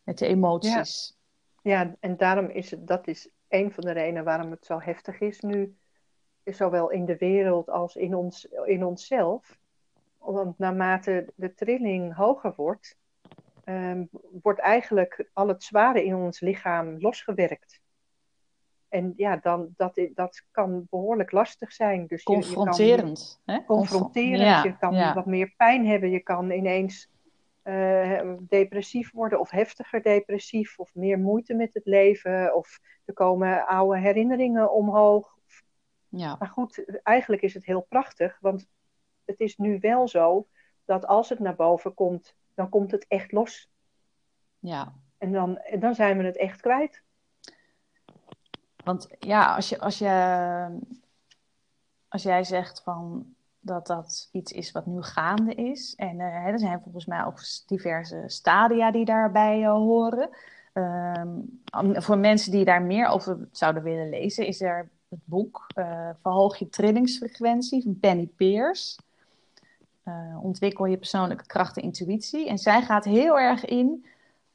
[0.03, 1.17] met de emoties.
[1.63, 1.95] Ja.
[2.01, 5.41] en daarom is het, dat is een van de redenen waarom het zo heftig is
[5.41, 5.77] nu,
[6.45, 9.59] zowel in de wereld als in, ons, in onszelf.
[10.19, 12.97] Want naarmate de trilling hoger wordt,
[13.65, 14.09] um,
[14.43, 17.81] wordt eigenlijk al het zware in ons lichaam losgewerkt.
[18.93, 22.07] En ja, dan, dat, dat kan behoorlijk lastig zijn.
[22.07, 23.40] Dus confronterend.
[23.45, 24.64] Je, je kan, confronterend.
[24.64, 26.11] je kan wat meer pijn hebben.
[26.11, 27.11] Je kan ineens
[27.64, 30.78] uh, depressief worden of heftiger depressief.
[30.78, 32.55] Of meer moeite met het leven.
[32.55, 35.38] Of er komen oude herinneringen omhoog.
[36.09, 36.36] Ja.
[36.38, 38.38] Maar goed, eigenlijk is het heel prachtig.
[38.40, 38.66] Want
[39.24, 40.47] het is nu wel zo
[40.84, 43.70] dat als het naar boven komt, dan komt het echt los.
[44.59, 44.95] Ja.
[45.18, 47.03] En dan, en dan zijn we het echt kwijt.
[48.85, 50.78] Want ja, als, je, als, je,
[52.09, 55.95] als jij zegt van dat dat iets is wat nu gaande is.
[55.95, 60.28] En uh, er zijn volgens mij ook diverse stadia die daarbij uh, horen.
[60.74, 61.61] Um,
[61.95, 66.57] voor mensen die daar meer over zouden willen lezen, is er het boek uh, Verhoog
[66.57, 68.99] je trillingsfrequentie van Penny Peers.
[70.43, 72.49] ontwikkel je persoonlijke kracht en intuïtie.
[72.49, 74.07] En zij gaat heel erg in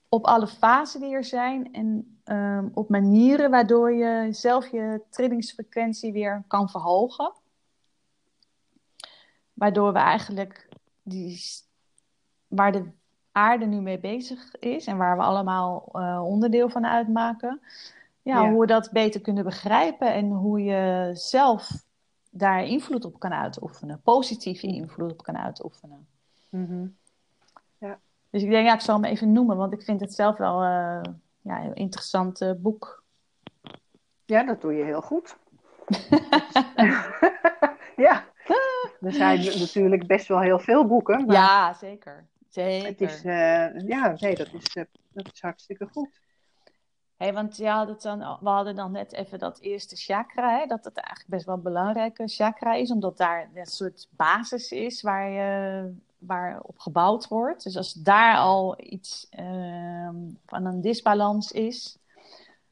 [0.09, 6.13] op alle fasen die er zijn en um, op manieren waardoor je zelf je trillingsfrequentie
[6.13, 7.31] weer kan verhogen.
[9.53, 10.69] Waardoor we eigenlijk
[11.03, 11.41] die,
[12.47, 12.89] waar de
[13.31, 17.61] aarde nu mee bezig is en waar we allemaal uh, onderdeel van uitmaken,
[18.21, 21.85] ja, ja, hoe we dat beter kunnen begrijpen en hoe je zelf
[22.29, 26.07] daar invloed op kan uitoefenen, positieve invloed op kan uitoefenen.
[26.49, 26.95] Mm
[27.77, 27.99] Ja.
[28.29, 30.63] Dus ik denk, ja, ik zal hem even noemen, want ik vind het zelf wel
[30.63, 31.01] uh,
[31.47, 33.03] ja, een interessant uh, boek.
[34.25, 35.37] Ja, dat doe je heel goed.
[38.05, 38.25] ja,
[39.01, 41.25] er zijn natuurlijk best wel heel veel boeken.
[41.25, 42.27] Maar ja, zeker.
[42.49, 42.87] zeker.
[42.87, 44.73] Het is, uh, ja, nee, dat is,
[45.13, 46.19] dat is hartstikke goed.
[47.17, 50.85] Hey, want ja, dat dan, we hadden dan net even dat eerste chakra, hè, dat
[50.85, 55.29] het eigenlijk best wel een belangrijke chakra is, omdat daar een soort basis is waar
[55.29, 57.63] je waarop gebouwd wordt.
[57.63, 60.09] Dus als daar al iets uh,
[60.45, 61.97] van een disbalans is.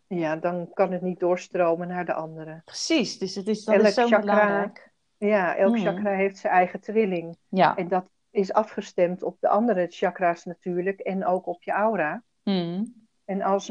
[0.07, 2.61] Ja, dan kan het niet doorstromen naar de andere.
[2.65, 4.91] Precies, dus het is, dat elk is zo chakra, belangrijk.
[5.17, 5.85] Ja, elk hmm.
[5.85, 7.37] chakra heeft zijn eigen trilling.
[7.47, 7.75] Ja.
[7.75, 12.23] En dat is afgestemd op de andere chakra's natuurlijk en ook op je aura.
[12.43, 12.93] Hmm.
[13.25, 13.69] En als,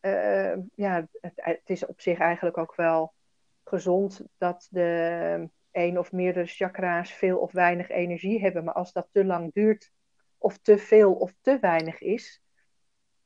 [0.00, 3.12] uh, ja, het, het, is op zich eigenlijk ook wel
[3.64, 8.64] gezond dat de één of meerdere chakra's veel of weinig energie hebben.
[8.64, 9.92] Maar als dat te lang duurt,
[10.38, 12.42] of te veel of te weinig is,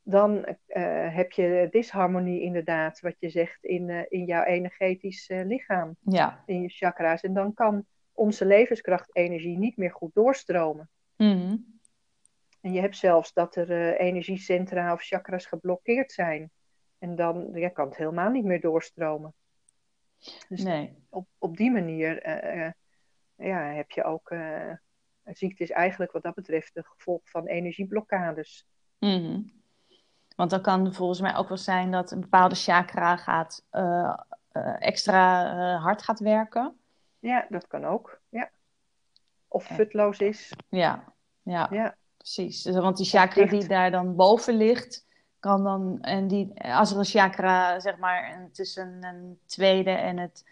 [0.03, 5.45] dan uh, heb je disharmonie inderdaad, wat je zegt, in, uh, in jouw energetisch uh,
[5.45, 5.95] lichaam.
[5.99, 6.43] Ja.
[6.45, 7.21] In je chakra's.
[7.21, 10.89] En dan kan onze levenskrachtenergie niet meer goed doorstromen.
[11.15, 11.77] Mm
[12.61, 16.51] En je hebt zelfs dat er energiecentra of chakras geblokkeerd zijn.
[16.97, 19.33] En dan ja, kan het helemaal niet meer doorstromen.
[20.49, 21.05] Dus nee.
[21.09, 22.71] op, op die manier uh,
[23.35, 24.31] ja, heb je ook.
[24.31, 24.71] Uh,
[25.23, 28.67] ziekte is eigenlijk wat dat betreft een gevolg van energieblokkades.
[28.99, 29.51] Mm
[30.35, 34.19] Want dan kan volgens mij ook wel zijn dat een bepaalde chakra gaat, uh,
[34.79, 36.79] extra hard gaat werken.
[37.19, 38.21] Ja, dat kan ook.
[38.29, 38.49] Ja.
[39.47, 40.53] Of futloos is.
[40.69, 41.95] Ja, ja, ja.
[42.17, 42.61] precies.
[42.61, 45.05] Dus, want die chakra die daar dan boven ligt,
[45.39, 50.43] kan dan, en die, als er een chakra, zeg maar, tussen een tweede en het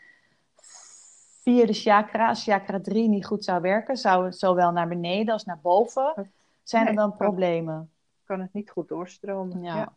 [1.41, 5.45] vierde chakra, als chakra 3 niet goed zou werken, zou het zowel naar beneden als
[5.45, 6.31] naar boven,
[6.63, 7.91] zijn er dan problemen?
[8.25, 9.63] Kan het niet goed doorstromen.
[9.63, 9.93] Ja.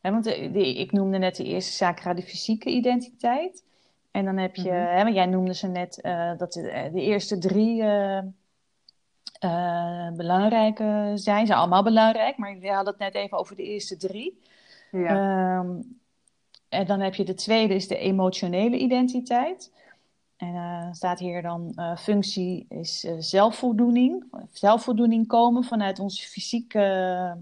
[0.00, 0.10] ja.
[0.10, 3.64] want ik noemde net de eerste chakra de fysieke identiteit.
[4.10, 7.00] En dan heb je, mm hè, want jij noemde ze net uh, dat de, de,
[7.00, 8.20] eerste drie uh,
[9.44, 11.40] uh, belangrijke zijn.
[11.40, 14.42] Ze zijn allemaal belangrijk, maar we hadden het net even over de eerste drie.
[14.90, 15.58] Ja.
[15.58, 16.00] Um,
[16.68, 19.72] en dan heb je de tweede, is de emotionele identiteit.
[20.36, 24.24] En uh, staat hier dan uh, functie is uh, zelfvoldoening.
[24.52, 27.36] Zelfvoldoening komen vanuit onze fysieke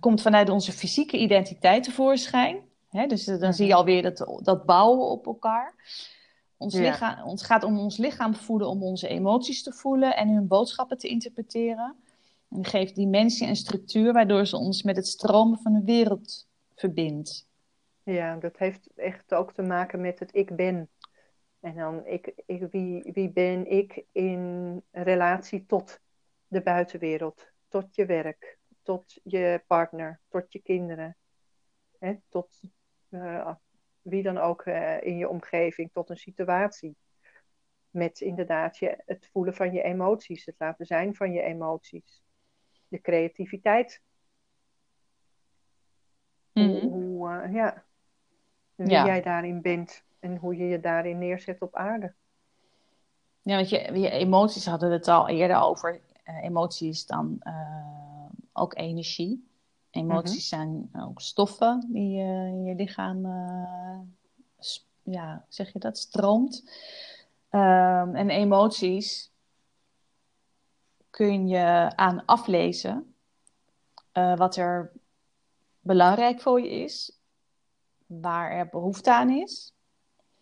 [0.00, 2.56] komt vanuit onze fysieke identiteit tevoorschijn.
[2.90, 3.06] Hè?
[3.06, 3.52] Dus dan Mhm.
[3.52, 5.74] zie je alweer dat, dat bouwen op elkaar.
[6.62, 6.80] Ons, Ja.
[6.80, 10.98] lichaam, ons gaat om ons lichaam voeden om onze emoties te voelen en hun boodschappen
[10.98, 11.96] te interpreteren.
[12.48, 17.48] En geeft dimensie en structuur waardoor ze ons met het stromen van de wereld verbindt.
[18.02, 20.88] Ja, dat heeft echt ook te maken met het ik ben.
[21.60, 26.00] En dan ik, ik, wie, wie ben ik in relatie tot
[26.48, 31.16] de buitenwereld, tot je werk, tot je partner, tot je kinderen,
[31.98, 32.60] hè, tot
[33.08, 33.54] eh,
[34.02, 36.96] wie dan ook eh, in je omgeving, tot een situatie.
[37.90, 42.22] Met inderdaad je, het voelen van je emoties, het laten zijn van je emoties,
[42.88, 44.00] de creativiteit.
[46.52, 47.84] Hoe, hoe, eh, ja,
[48.74, 49.04] wie Ja.
[49.04, 52.14] jij daarin bent en hoe je je daarin neerzet op aarde.
[53.42, 56.00] Ja, want je, je emoties hadden het al eerder over.
[56.24, 59.50] Eh, emotie is dan eh, ook energie.
[59.92, 63.98] Emoties zijn ook stoffen die eh, in je lichaam, eh,
[65.02, 66.70] ja, zeg je dat, stroomt.
[67.48, 69.30] Ehm, en emoties
[71.10, 73.14] kun je aan aflezen
[74.12, 74.92] eh, wat er
[75.80, 77.18] belangrijk voor je is,
[78.06, 79.74] waar er behoefte aan is.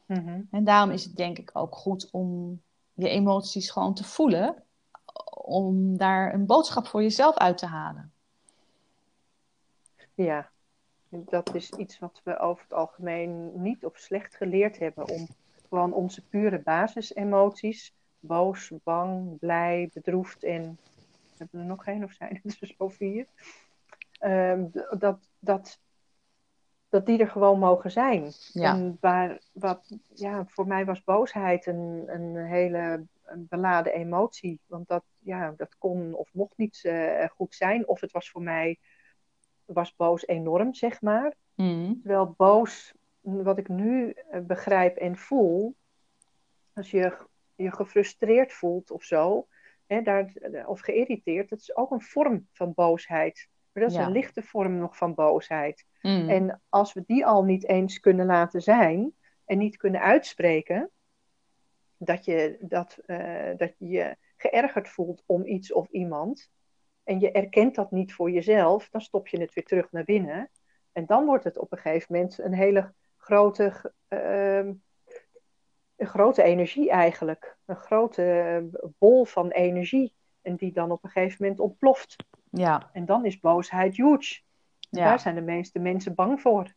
[0.07, 0.41] Mhm.
[0.51, 2.61] En daarom is het denk ik ook goed om
[2.95, 4.63] je emoties gewoon te voelen,
[5.35, 8.13] om daar een boodschap voor jezelf uit te halen.
[10.25, 10.51] Ja,
[11.09, 15.09] dat is iets wat we over het algemeen niet of slecht geleerd hebben.
[15.09, 15.29] Om
[15.69, 20.79] gewoon onze pure basisemoties, boos, bang, blij, bedroefd en.
[21.37, 23.27] Hebben we er nog één of zijn het er zo vier?
[24.19, 24.67] Ehm,
[24.99, 25.81] dat, dat,
[26.89, 28.33] dat die er gewoon mogen zijn.
[28.53, 28.75] Ja.
[28.75, 34.61] En waar, wat, ja, voor mij was boosheid een, een hele een beladen emotie.
[34.67, 37.89] Want dat, ja, dat kon of mocht niet eh, goed zijn.
[37.89, 38.79] Of het was voor mij,
[39.73, 41.35] was boos enorm, zeg maar.
[41.55, 41.99] Mm.
[42.03, 45.75] Terwijl boos, wat ik nu eh, begrijp en voel,
[46.73, 47.17] als je
[47.55, 49.47] je gefrustreerd voelt of zo,
[49.87, 50.33] hè, daar,
[50.67, 53.49] of geïrriteerd, dat is ook een vorm van boosheid.
[53.73, 54.07] Maar dat is Ja.
[54.07, 55.85] een lichte vorm nog van boosheid.
[56.03, 56.29] Mm.
[56.29, 59.13] En als we die al niet eens kunnen laten zijn
[59.45, 60.91] en niet kunnen uitspreken,
[61.97, 66.51] dat je, dat, eh, dat je je geërgerd voelt om iets of iemand,
[67.05, 70.51] en je erkent dat niet voor jezelf, dan stop je het weer terug naar binnen.
[70.93, 74.57] En dan wordt het op een gegeven moment een hele grote, eh,
[75.97, 77.57] een grote energie eigenlijk.
[77.65, 80.15] Een grote bol van energie.
[80.43, 82.17] En die dan op een gegeven moment ontploft.
[82.51, 84.41] Ja, En dan is boosheid huge.
[84.79, 85.05] ja.
[85.05, 86.73] Daar zijn de meeste mensen bang voor.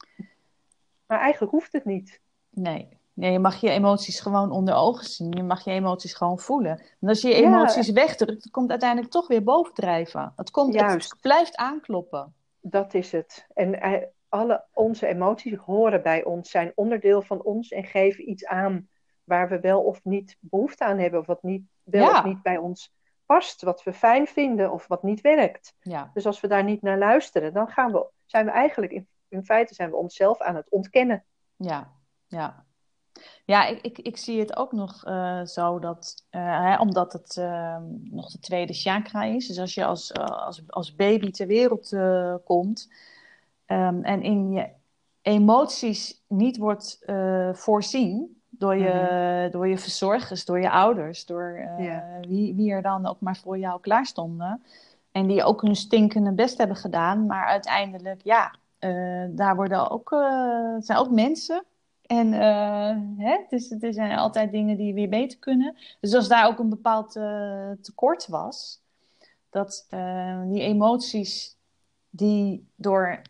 [1.05, 2.21] Maar eigenlijk hoeft het niet.
[2.49, 2.97] Nee.
[3.13, 5.31] Je mag je emoties gewoon onder ogen zien.
[5.31, 6.81] Je mag je emoties gewoon voelen.
[6.99, 7.47] En als je je Ja.
[7.47, 10.33] emoties wegdrukt, het komt uiteindelijk toch weer bovendrijven.
[10.35, 11.11] Het, komt, Juist.
[11.11, 12.33] het blijft aankloppen.
[12.61, 13.47] Dat is het.
[13.53, 18.45] En eh, alle onze emoties horen bij ons, zijn onderdeel van ons en geven iets
[18.45, 18.87] aan
[19.23, 22.17] waar we wel of niet behoefte aan hebben, of wat niet, wel Ja.
[22.17, 22.93] of niet bij ons
[23.25, 25.75] past, wat we fijn vinden of wat niet werkt.
[25.81, 29.07] Ja, Dus als we daar niet naar luisteren, dan gaan we, zijn we eigenlijk, in,
[29.27, 31.23] in feite zijn we onszelf aan het ontkennen.
[31.55, 31.91] ja,
[32.27, 32.65] ja.
[33.45, 37.37] Ja, ik, ik, ik zie het ook nog eh, zo dat, eh, hè, omdat het
[37.37, 39.47] eh, nog de tweede chakra is.
[39.47, 41.95] Dus als je als, eh, als, als baby ter wereld
[42.43, 42.89] komt
[43.65, 44.67] ehm, en in je
[45.21, 46.99] emoties niet wordt
[47.53, 52.19] voorzien door je, door je verzorgers, door je ouders, door Ja.
[52.27, 54.63] wie, wie er dan ook maar voor jou klaar stonden.
[55.11, 58.55] En die ook hun stinkende best hebben gedaan, maar uiteindelijk, ja,
[59.29, 60.09] daar worden ook,
[60.79, 61.63] zijn ook mensen.
[62.05, 65.75] En eh, hè, dus er zijn altijd dingen die weer beter kunnen.
[65.99, 68.81] Dus als daar ook een bepaald eh, tekort was,
[69.49, 71.57] dat eh, die emoties
[72.09, 73.21] die door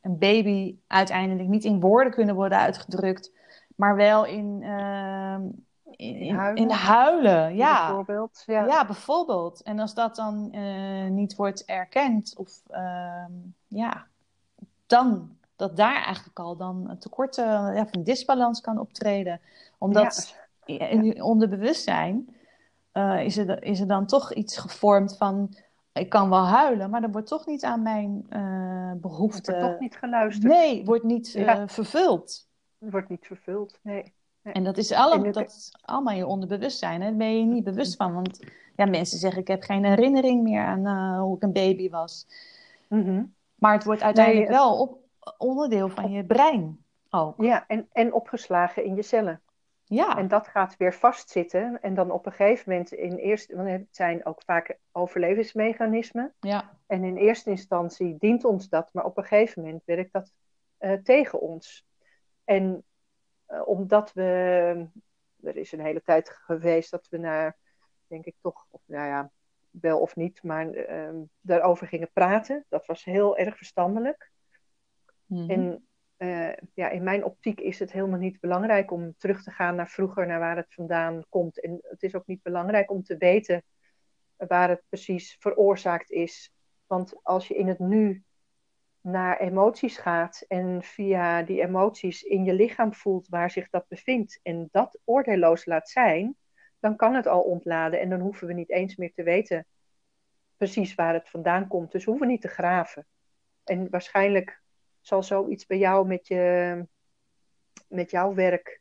[0.00, 3.32] een baby uiteindelijk niet in woorden kunnen worden uitgedrukt,
[3.76, 5.42] maar wel in, ehm,
[5.90, 6.62] in, in, Huilen.
[6.62, 7.56] in huilen.
[7.56, 7.86] Ja.
[7.86, 8.42] Bijvoorbeeld.
[8.46, 8.64] Ja.
[8.64, 9.62] Ja, bijvoorbeeld.
[9.62, 10.54] En als dat dan
[11.14, 13.32] niet wordt erkend, of ehm,
[13.66, 14.06] ja,
[14.86, 19.40] dan dat daar eigenlijk al dan een tekort, eh, ja, of een disbalans kan optreden.
[19.78, 22.36] Omdat in je onderbewustzijn
[22.92, 25.54] eh, is, er, is er dan toch iets gevormd van,
[25.92, 29.52] ik kan wel huilen, maar er wordt toch niet aan mijn Er behoefte...
[29.52, 30.52] wordt toch niet geluisterd.
[30.52, 31.68] Nee, wordt niet Ja.
[31.68, 32.46] vervuld.
[32.78, 33.78] Er wordt niet vervuld.
[33.82, 34.14] Nee.
[34.42, 37.00] En dat is, alle, En het- dat is allemaal je onderbewustzijn.
[37.00, 37.08] Hè?
[37.08, 38.14] Daar ben je niet bewust van.
[38.14, 38.40] Want
[38.76, 42.26] ja, mensen zeggen, ik heb geen herinnering meer aan hoe ik een baby was.
[42.88, 43.24] Mhm.
[43.54, 44.98] Maar het wordt uiteindelijk Nee, wel op,
[45.38, 47.42] onderdeel van je brein ook.
[47.42, 49.40] Ja, en, en opgeslagen in je cellen.
[49.84, 50.16] Ja.
[50.16, 51.82] En dat gaat weer vastzitten.
[51.82, 56.34] En dan op een gegeven moment, in eerste, want het zijn ook vaak overlevingsmechanismen.
[56.40, 56.78] Ja.
[56.86, 60.32] En in eerste instantie dient ons dat, maar op een gegeven moment werkt dat
[60.80, 61.86] uh, tegen ons.
[62.44, 62.84] En
[63.48, 64.86] uh, omdat we,
[65.42, 67.56] er is een hele tijd geweest dat we naar,
[68.06, 69.30] denk ik toch, of, nou ja,
[69.70, 71.08] wel of niet, maar uh,
[71.40, 72.64] daarover gingen praten.
[72.68, 74.30] Dat was heel erg verstandelijk.
[75.26, 75.50] -hmm.
[75.50, 75.86] En
[76.18, 79.88] uh, ja, in mijn optiek is het helemaal niet belangrijk om terug te gaan naar
[79.88, 81.60] vroeger, naar waar het vandaan komt.
[81.60, 83.62] En het is ook niet belangrijk om te weten
[84.36, 86.52] waar het precies veroorzaakt is.
[86.86, 88.24] Want als je in het nu
[89.00, 94.40] naar emoties gaat en via die emoties in je lichaam voelt waar zich dat bevindt
[94.42, 96.36] en dat oordeelloos laat zijn,
[96.78, 99.66] dan kan het al ontladen en dan hoeven we niet eens meer te weten
[100.56, 101.92] precies waar het vandaan komt.
[101.92, 103.06] Dus we hoeven niet te graven.
[103.64, 104.62] En waarschijnlijk
[105.06, 106.86] zal zoiets bij jou met, je,
[107.88, 108.80] met jouw werk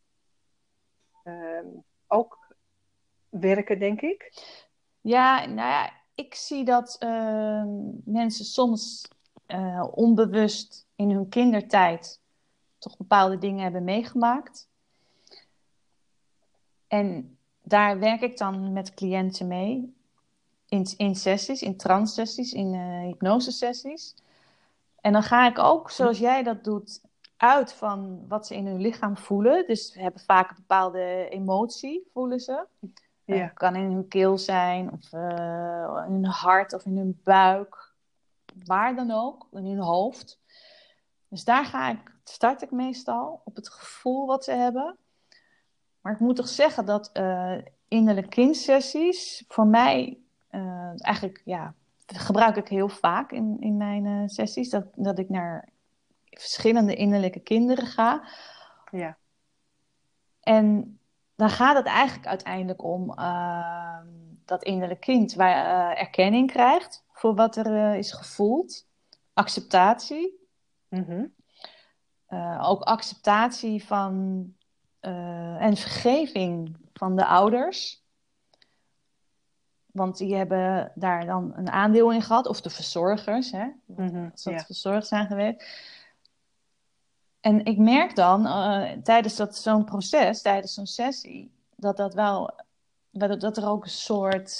[1.23, 1.59] uh,
[2.07, 2.55] ook
[3.30, 4.34] werken, denk ik?
[5.01, 7.63] Ja, nou ja, ik zie dat uh,
[8.03, 9.07] mensen soms
[9.47, 12.21] uh, onbewust in hun kindertijd
[12.78, 14.69] toch bepaalde dingen hebben meegemaakt.
[16.88, 19.93] En daar werk ik dan met cliënten mee.
[20.67, 24.15] In, in sessies, in trance-sessies, in uh, hypnose-sessies.
[25.06, 27.01] En dan ga ik ook, zoals jij dat doet,
[27.38, 29.68] uit van wat ze in hun lichaam voelen.
[29.68, 32.66] Dus ze hebben vaak een bepaalde emotie, voelen ze.
[33.24, 33.36] Ja.
[33.36, 37.93] Het kan in hun keel zijn, of uh, in hun hart, of in hun buik.
[38.66, 40.39] Waar dan ook, in hun hoofd.
[41.28, 44.97] Dus daar ga ik, start ik meestal, op het gevoel wat ze hebben.
[46.01, 50.20] Maar ik moet toch zeggen dat uh, innerlijke kindsessies voor mij
[50.97, 51.74] eigenlijk, ja,
[52.06, 54.70] gebruik ik heel vaak in, in mijn uh, sessies.
[54.70, 55.70] Dat, dat ik naar
[56.30, 58.24] verschillende innerlijke kinderen ga.
[58.91, 59.18] Ja.
[60.39, 60.99] En
[61.36, 63.97] dan gaat het eigenlijk uiteindelijk om uh,
[64.45, 68.88] dat innerlijke kind waar uh, erkenning krijgt voor wat er uh, is gevoeld.
[69.34, 70.43] Acceptatie.
[70.89, 71.34] Mm-hmm.
[72.62, 74.45] ook acceptatie van
[75.60, 78.05] en vergeving van de ouders.
[79.96, 83.66] Want die hebben daar dan een aandeel in gehad, of de verzorgers, hè?
[83.86, 85.02] Mm-hmm, als dat ja.
[85.02, 85.64] zijn geweest.
[87.39, 92.52] En ik merk dan uh, tijdens dat, zo'n proces, tijdens zo'n sessie, dat dat wel,
[93.10, 94.54] dat, dat er ook een soort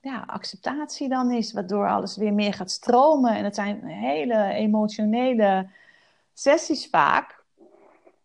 [0.00, 3.36] ja, acceptatie dan is, waardoor alles weer meer gaat stromen.
[3.36, 5.68] En het zijn hele emotionele
[6.34, 7.44] sessies vaak.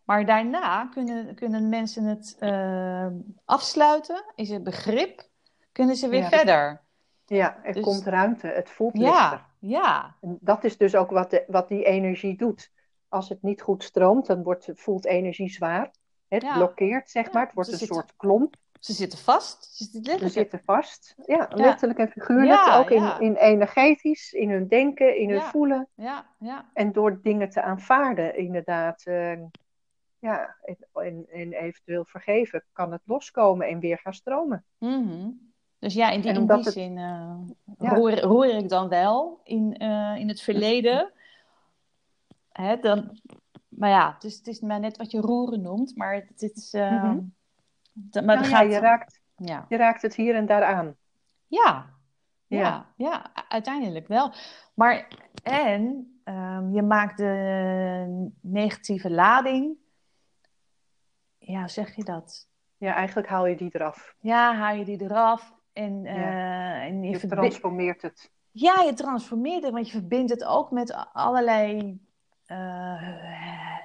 [0.04, 3.08] Maar daarna kunnen, kunnen mensen het uh,
[3.46, 5.27] afsluiten, is er begrip,
[5.78, 6.30] kunnen ze weer Ja.
[6.30, 6.82] verder.
[7.26, 8.48] Ja, er Dus- komt ruimte.
[8.48, 9.16] Het voelt lichter.
[9.20, 12.72] Ja, ja, En dat is dus ook wat, de, wat die energie doet.
[13.10, 15.92] Als het niet goed stroomt, dan wordt, voelt energie zwaar.
[16.28, 16.54] Het Ja.
[16.54, 17.46] blokkeert, zeg Ja, maar.
[17.46, 18.56] Het wordt ze een zitten- soort klomp.
[18.80, 19.76] ze zitten vast.
[19.76, 21.14] Ze zitten Ze zitten vast.
[21.26, 22.66] Ja, letterlijk en figuurlijk.
[22.66, 23.20] Ja, ook in, ja.
[23.20, 25.50] in energetisch, in hun denken, in hun Ja.
[25.50, 25.88] voelen.
[25.96, 26.70] Ja, ja.
[26.74, 29.02] En door dingen te aanvaarden, inderdaad.
[29.06, 29.38] eh,
[30.20, 34.66] ja, en, en, en eventueel vergeven, kan het loskomen en weer gaan stromen.
[34.78, 35.30] Mhm.
[35.80, 37.36] Dus ja, in die, in die het- zin eh,
[37.78, 37.90] Ja.
[37.94, 41.12] roer, roer ik dan wel in, eh, in het verleden.
[42.52, 43.20] Hè, dan,
[43.68, 45.96] maar ja, het is, het is maar net wat je roeren noemt.
[45.96, 46.74] Maar het is...
[46.74, 47.20] eh, Mhm.
[48.26, 49.66] maar Nou ja, je raakt, ja.
[49.70, 50.96] je raakt het hier en daar aan.
[51.48, 51.86] Ja,
[52.48, 53.32] ja, Ja.
[53.50, 54.32] uiteindelijk wel.
[54.74, 55.08] Maar
[55.44, 59.76] en ehm, je maakt de negatieve lading.
[61.38, 62.48] Ja, hoe zeg je dat?
[62.78, 64.16] Ja, eigenlijk haal je die eraf.
[64.20, 66.14] Ja, haal je die eraf en, Ja.
[66.14, 68.32] eh, en je, transformeert het.
[68.52, 72.00] Ja, je transformeert het, want je verbindt het ook met allerlei
[72.46, 72.96] eh,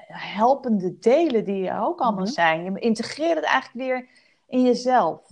[0.07, 2.32] helpende delen die er ook allemaal Mhm.
[2.32, 2.64] zijn.
[2.64, 4.09] Je integreert het eigenlijk weer
[4.47, 5.28] in jezelf.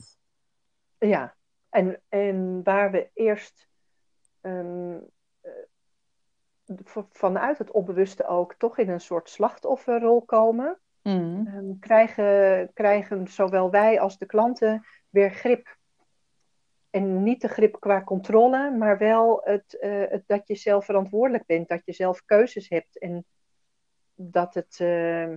[0.98, 1.34] Ja,
[1.68, 3.68] en, en waar we eerst
[4.40, 4.98] ehm,
[5.40, 5.52] eh,
[7.12, 11.46] vanuit het onbewuste ook toch in een soort slachtofferrol komen, Mhm.
[11.46, 15.78] ehm, krijgen, krijgen zowel wij als de klanten weer grip.
[16.90, 21.46] En niet de grip qua controle, maar wel het, eh, het dat je zelf verantwoordelijk
[21.46, 23.24] bent, dat je zelf keuzes hebt en
[24.14, 24.76] dat het.
[24.80, 25.36] ehm,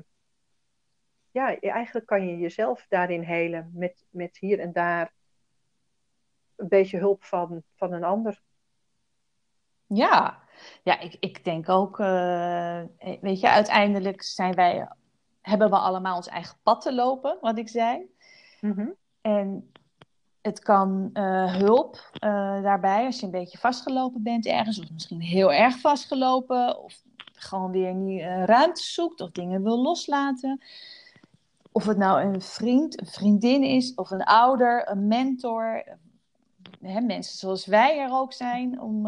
[1.31, 5.13] ja, eigenlijk kan je jezelf daarin helen met, met hier en daar
[6.55, 8.41] een beetje hulp van, van een ander.
[9.85, 10.43] Ja,
[10.83, 12.81] ja ik, ik denk ook, eh,
[13.21, 14.87] weet je, uiteindelijk zijn wij,
[15.41, 18.15] hebben we allemaal ons eigen pad te lopen, wat ik zei.
[19.21, 19.71] En
[20.43, 25.21] het kan eh, hulp eh, daarbij, als je een beetje vastgelopen bent ergens, of misschien
[25.21, 27.01] heel erg vastgelopen, of
[27.33, 30.61] gewoon weer niet, eh, ruimte zoekt, of dingen wil loslaten.
[31.71, 35.83] of het nou een vriend, een vriendin is, of een ouder, een mentor.
[36.81, 39.07] Hè, mensen zoals wij er ook zijn om,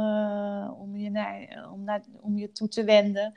[0.70, 3.36] om, je naar, om, naar, om je toe te wenden.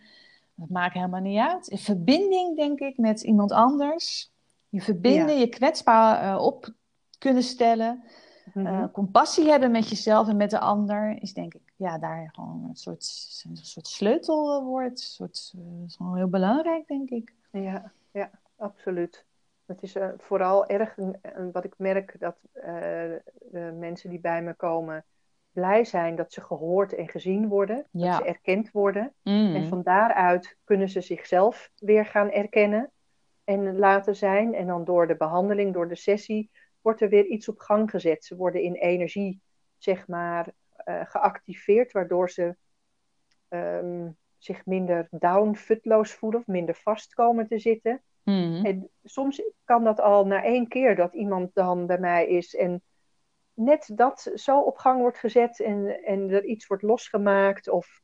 [0.54, 1.66] Dat maakt helemaal niet uit.
[1.66, 4.32] In verbinding, denk ik, met iemand anders.
[4.68, 6.72] Je verbinden, je kwetsbaar uh, op
[7.18, 8.04] kunnen stellen.
[8.54, 12.64] Uh, compassie hebben met jezelf en met de ander is denk ik ja, daar gewoon
[12.68, 14.90] een soort, een soort sleutelwoord.
[14.90, 17.34] Een soort, uh, is gewoon heel belangrijk, denk ik.
[17.52, 19.26] Ja, ja absoluut.
[19.66, 20.94] Het is uh, vooral erg
[21.52, 25.04] wat ik merk dat de mensen die bij me komen
[25.58, 28.10] blij zijn dat ze gehoord en gezien worden, ja.
[28.10, 29.12] dat ze erkend worden.
[29.22, 29.54] Mm.
[29.54, 32.90] En van daaruit kunnen ze zichzelf weer gaan erkennen
[33.44, 34.54] en laten zijn.
[34.54, 36.50] En dan door de behandeling, door de sessie,
[36.80, 38.24] wordt er weer iets op gang gezet.
[38.24, 39.40] Ze worden in energie,
[39.78, 40.52] zeg maar,
[40.84, 42.56] uh, geactiveerd, waardoor ze
[43.48, 48.02] um, zich minder down, futloos voelen of minder vast komen te zitten.
[48.22, 48.64] Mm.
[48.64, 52.82] En soms kan dat al na één keer dat iemand dan bij mij is en
[53.54, 58.00] net dat zo op gang wordt gezet en, en er iets wordt losgemaakt of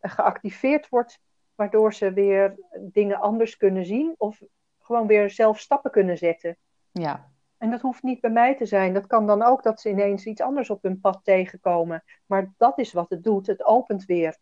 [0.00, 1.20] geactiveerd wordt,
[1.54, 4.42] waardoor ze weer dingen anders kunnen zien of
[4.78, 6.56] gewoon weer zelf stappen kunnen zetten.
[6.90, 7.31] Ja.
[7.62, 8.94] En dat hoeft niet bij mij te zijn.
[8.94, 12.04] Dat kan dan ook dat ze ineens iets anders op hun pad tegenkomen.
[12.26, 13.46] Maar dat is wat het doet.
[13.46, 14.36] Het opent weer.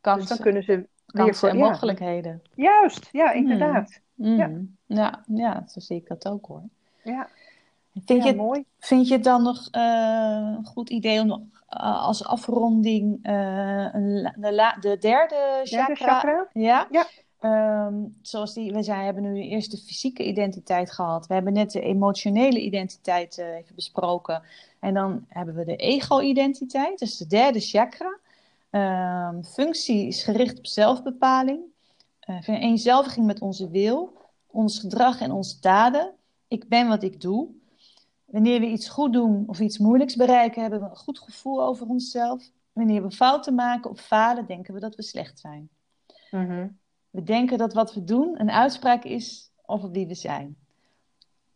[0.00, 2.42] Kansen, dus dan kunnen ze weer voor, en mogelijkheden.
[2.54, 4.00] Juist, ja, inderdaad.
[4.14, 4.36] Mm.
[4.36, 4.50] Ja.
[4.86, 5.24] ja.
[5.26, 6.62] Ja, zo zie ik dat ook hoor.
[7.02, 7.28] Ja.
[8.04, 8.64] Vind, ja, je, mooi.
[8.78, 13.92] vind je het dan nog uh, een goed idee om nog, uh, als afronding uh,
[14.36, 16.46] de, la, de derde chakra, derde chakra?
[16.52, 16.86] Ja?
[16.90, 17.06] ja.
[17.40, 21.26] Um, zoals die, we zijn, hebben nu eerst de fysieke identiteit gehad.
[21.26, 24.42] We hebben net de emotionele identiteit even besproken.
[24.80, 28.18] En dan hebben we de ego-identiteit, dus de derde chakra.
[28.70, 31.60] Um, functie is gericht op zelfbepaling.
[32.26, 34.12] Uh, vereenzelviging met onze wil,
[34.46, 36.12] ons gedrag en onze daden.
[36.48, 37.48] Ik ben wat ik doe.
[38.24, 41.86] Wanneer we iets goed doen of iets moeilijks bereiken, hebben we een goed gevoel over
[41.86, 42.50] onszelf.
[42.72, 45.68] Wanneer we fouten maken of falen, denken we dat we slecht zijn.
[46.30, 46.78] Mm.
[47.10, 50.56] We denken dat wat we doen een uitspraak is over wie we zijn.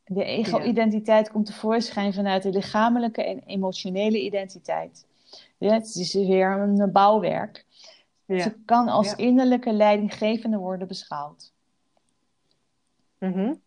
[0.05, 1.33] De ego-identiteit ja.
[1.33, 5.07] komt tevoorschijn vanuit de lichamelijke en emotionele identiteit.
[5.59, 7.65] Ja, het is weer een bouwwerk.
[8.25, 8.43] Ja.
[8.43, 9.17] Ze kan als ja.
[9.17, 11.53] innerlijke leidinggevende worden beschouwd.
[13.19, 13.63] Mm -hmm.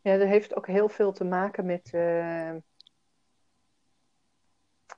[0.00, 2.52] Ja, dat heeft ook heel veel te maken met, uh,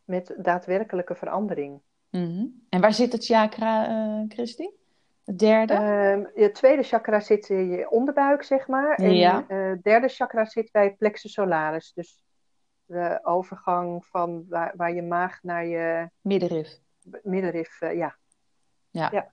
[0.04, 1.80] met daadwerkelijke verandering.
[2.10, 2.62] Mm -hmm.
[2.68, 4.68] En waar zit het chakra, uh, Christy?
[5.28, 6.30] Het derde?
[6.34, 8.94] Je tweede chakra zit in je onderbuik, zeg maar.
[8.94, 9.44] En ja.
[9.48, 11.92] het derde chakra zit bij plexus solaris.
[11.92, 12.22] Dus
[12.84, 16.10] de overgang van waar, waar je maag naar je...
[16.20, 16.78] Middenrif.
[17.22, 18.16] Middenrif, uh, ja.
[18.90, 19.08] ja.
[19.12, 19.32] Ja.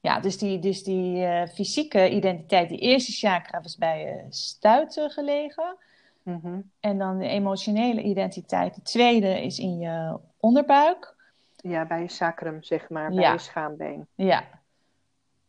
[0.00, 5.10] Ja, dus die, dus die uh, fysieke identiteit, die eerste chakra was bij je stuiten
[5.10, 5.76] gelegen.
[6.22, 6.70] Mm -hmm.
[6.80, 11.14] En dan de emotionele identiteit, de tweede is in je onderbuik.
[11.56, 13.32] Ja, bij je sacrum, zeg maar, bij ja.
[13.32, 14.06] je schaambeen.
[14.14, 14.44] Ja,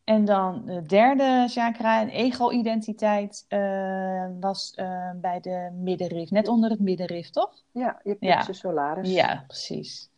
[0.10, 6.70] en dan de derde chakra, een ego-identiteit, uh, was uh, bij de middenrif, net onder
[6.70, 7.54] het middenrif, toch?
[7.72, 8.70] Ja, je plexus ja.
[8.70, 9.14] solaris.
[9.14, 10.10] Ja, precies.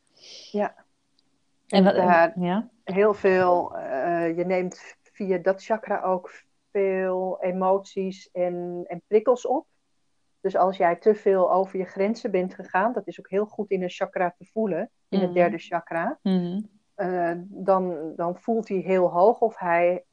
[0.51, 0.75] Ja.
[1.67, 2.69] En, daar ja?
[2.83, 9.65] heel veel, uh, je neemt via dat chakra ook veel emoties en, en prikkels op.
[10.41, 13.69] Dus als jij te veel over je grenzen bent gegaan, dat is ook heel goed
[13.69, 16.19] in een chakra te voelen, in mm het derde chakra.
[16.21, 16.80] Mm.
[17.01, 20.03] Uh, dan, dan voelt hij heel hoog of hij,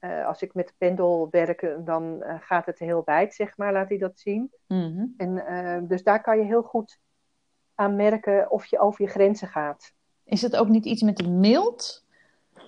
[0.00, 3.72] uh, als ik met de pendel werk, dan uh, gaat het heel wijd, zeg maar,
[3.72, 4.52] laat hij dat zien.
[4.66, 5.14] Mm -hmm.
[5.16, 6.98] En, dus daar kan je heel goed
[7.74, 9.92] aan merken of je over je grenzen gaat.
[10.24, 12.06] Is het ook niet iets met de mild?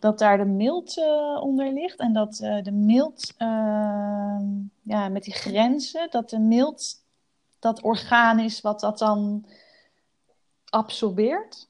[0.00, 0.96] Dat daar de mild
[1.40, 4.46] onder ligt en dat de mild, ehm,
[4.82, 7.04] ja, met die grenzen, dat de mild
[7.58, 9.46] dat orgaan is wat dat dan
[10.64, 11.69] absorbeert?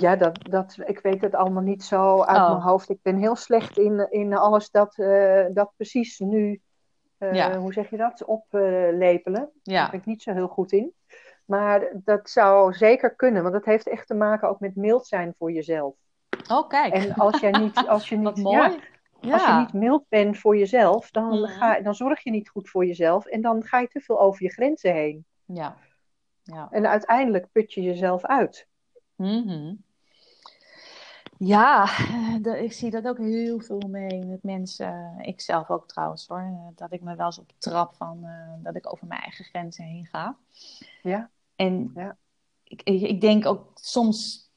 [0.00, 2.48] Ja, dat, dat, ik weet het allemaal niet zo uit Oh.
[2.50, 2.88] mijn hoofd.
[2.90, 6.60] Ik ben heel slecht in, in alles dat, eh, dat precies nu,
[7.18, 7.56] eh, Ja.
[7.58, 9.50] hoe zeg je dat, oplepelen.
[9.62, 9.80] Ja.
[9.82, 10.92] Daar ben ik niet zo heel goed in.
[11.44, 15.34] Maar dat zou zeker kunnen, want dat heeft echt te maken ook met mild zijn
[15.38, 15.94] voor jezelf.
[16.50, 16.92] Oh, kijk.
[16.92, 19.32] En als, jij niet, als, je niet, Ja.
[19.32, 21.44] als je niet mild bent voor jezelf, dan, Mhm.
[21.52, 23.26] ga, dan zorg je niet goed voor jezelf.
[23.26, 25.24] En dan ga je te veel over je grenzen heen.
[25.44, 25.76] Ja.
[26.42, 26.68] Ja.
[26.70, 28.68] En uiteindelijk put je jezelf uit.
[29.16, 29.74] Mhm.
[31.38, 31.84] Ja,
[32.42, 35.14] de- ik zie dat ook heel veel mee met mensen.
[35.20, 36.38] Ik zelf ook trouwens hoor.
[36.38, 39.44] eh, Dat ik me wel eens op trap van eh, dat ik over mijn eigen
[39.44, 40.36] grenzen heen ga.
[41.02, 41.30] Ja.
[41.56, 42.16] En Ja.
[42.64, 44.50] ik, ik denk ook soms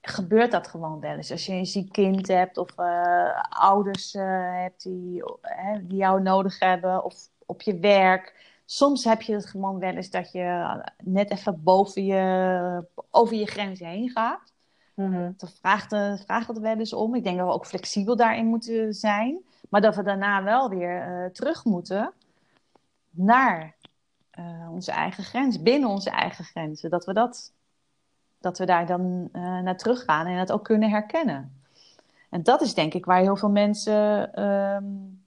[0.00, 1.30] gebeurt dat gewoon wel eens.
[1.30, 4.22] Als je een ziek kind hebt of uh, ouders uh,
[4.62, 5.22] hebt die,
[5.82, 7.14] die jou nodig hebben of
[7.46, 8.50] op je werk.
[8.72, 13.46] Soms heb je het gewoon wel eens dat je net even boven je, over je
[13.46, 14.52] grens heen gaat.
[14.94, 15.32] Mhm.
[15.36, 15.88] Dan vraagt,
[16.24, 17.14] vraagt het wel eens om.
[17.14, 19.44] Ik denk dat we ook flexibel daarin moeten zijn.
[19.68, 22.12] Maar dat we daarna wel weer terug moeten
[23.10, 23.76] naar
[24.70, 26.90] onze eigen grens, binnen onze eigen grenzen.
[26.90, 27.52] Dat we dat
[28.40, 31.62] dat we daar dan uh, naar teruggaan en het ook kunnen herkennen.
[32.30, 34.76] En dat is denk ik waar heel veel mensen uh,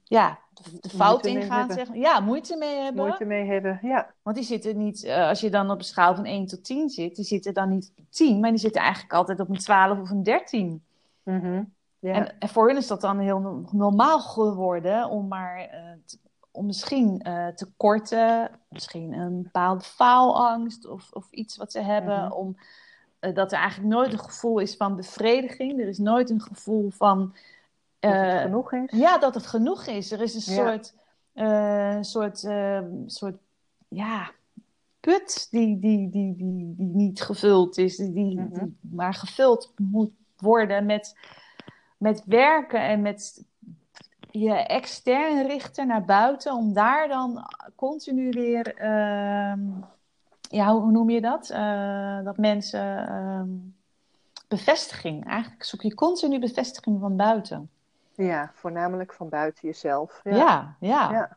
[0.04, 0.38] ja,
[0.80, 1.72] de, fout in gaan.
[1.72, 1.98] Zeggen.
[1.98, 3.04] Ja, moeite mee hebben.
[3.04, 4.14] Moeite mee hebben, ja.
[4.22, 6.88] Want die zitten niet, uh, als je dan op een schaal van 1 tot 10
[6.88, 9.98] zit, die zitten dan niet op 10, maar die zitten eigenlijk altijd op een 12
[9.98, 10.84] of een 13.
[11.22, 11.72] Mm -hmm.
[11.98, 12.12] ja.
[12.12, 16.18] en, en, voor hen is dat dan heel normaal geworden om maar uh, te,
[16.50, 22.14] om misschien uh, te korten, misschien een bepaalde faalangst of, of iets wat ze hebben,
[22.14, 22.32] mm -hmm.
[22.32, 22.56] om
[23.34, 25.80] dat er eigenlijk nooit een gevoel is van bevrediging.
[25.80, 27.34] Er is nooit een gevoel van.
[28.12, 28.98] Dat het genoeg is.
[28.98, 30.12] Ja, dat het genoeg is.
[30.12, 30.94] Er is een soort,
[31.34, 32.38] uh, soort,
[33.06, 33.36] soort
[33.88, 34.30] ja,
[35.00, 38.58] put die, die, die, die, die niet gevuld is, die, die, Mhm.
[38.58, 41.16] die maar gevuld moet worden met,
[41.98, 43.44] met werken en met
[44.30, 47.44] je extern richten naar buiten, om daar dan
[47.74, 49.60] continu weer, ehm,
[50.40, 51.50] ja, hoe noem je dat?
[51.50, 53.48] Eh, dat mensen ehm,
[54.48, 57.70] bevestiging, eigenlijk zoek je continu bevestiging van buiten.
[58.16, 60.20] Ja, voornamelijk van buiten jezelf.
[60.24, 60.76] Ja, Ja.
[60.80, 61.10] ja.
[61.12, 61.36] Ja.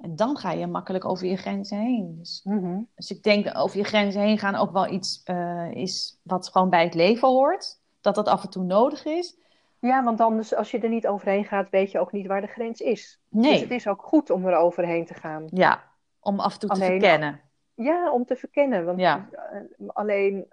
[0.00, 2.14] En dan ga je makkelijk over je grenzen heen.
[2.18, 2.46] Dus,
[2.94, 6.48] dus ik denk dat over je grenzen heen gaan ook wel iets eh, is wat
[6.48, 7.80] gewoon bij het leven hoort.
[8.00, 9.38] Dat dat af en toe nodig is.
[9.78, 12.46] Ja, want anders, als je er niet overheen gaat, weet je ook niet waar de
[12.46, 13.20] grens is.
[13.28, 13.52] Nee.
[13.52, 15.44] Dus het is ook goed om er overheen te gaan.
[15.50, 15.82] Ja,
[16.20, 17.40] om af en toe te verkennen.
[17.74, 18.84] Ja, om te verkennen.
[18.84, 19.28] Want Ja.
[19.32, 20.52] eh, alleen,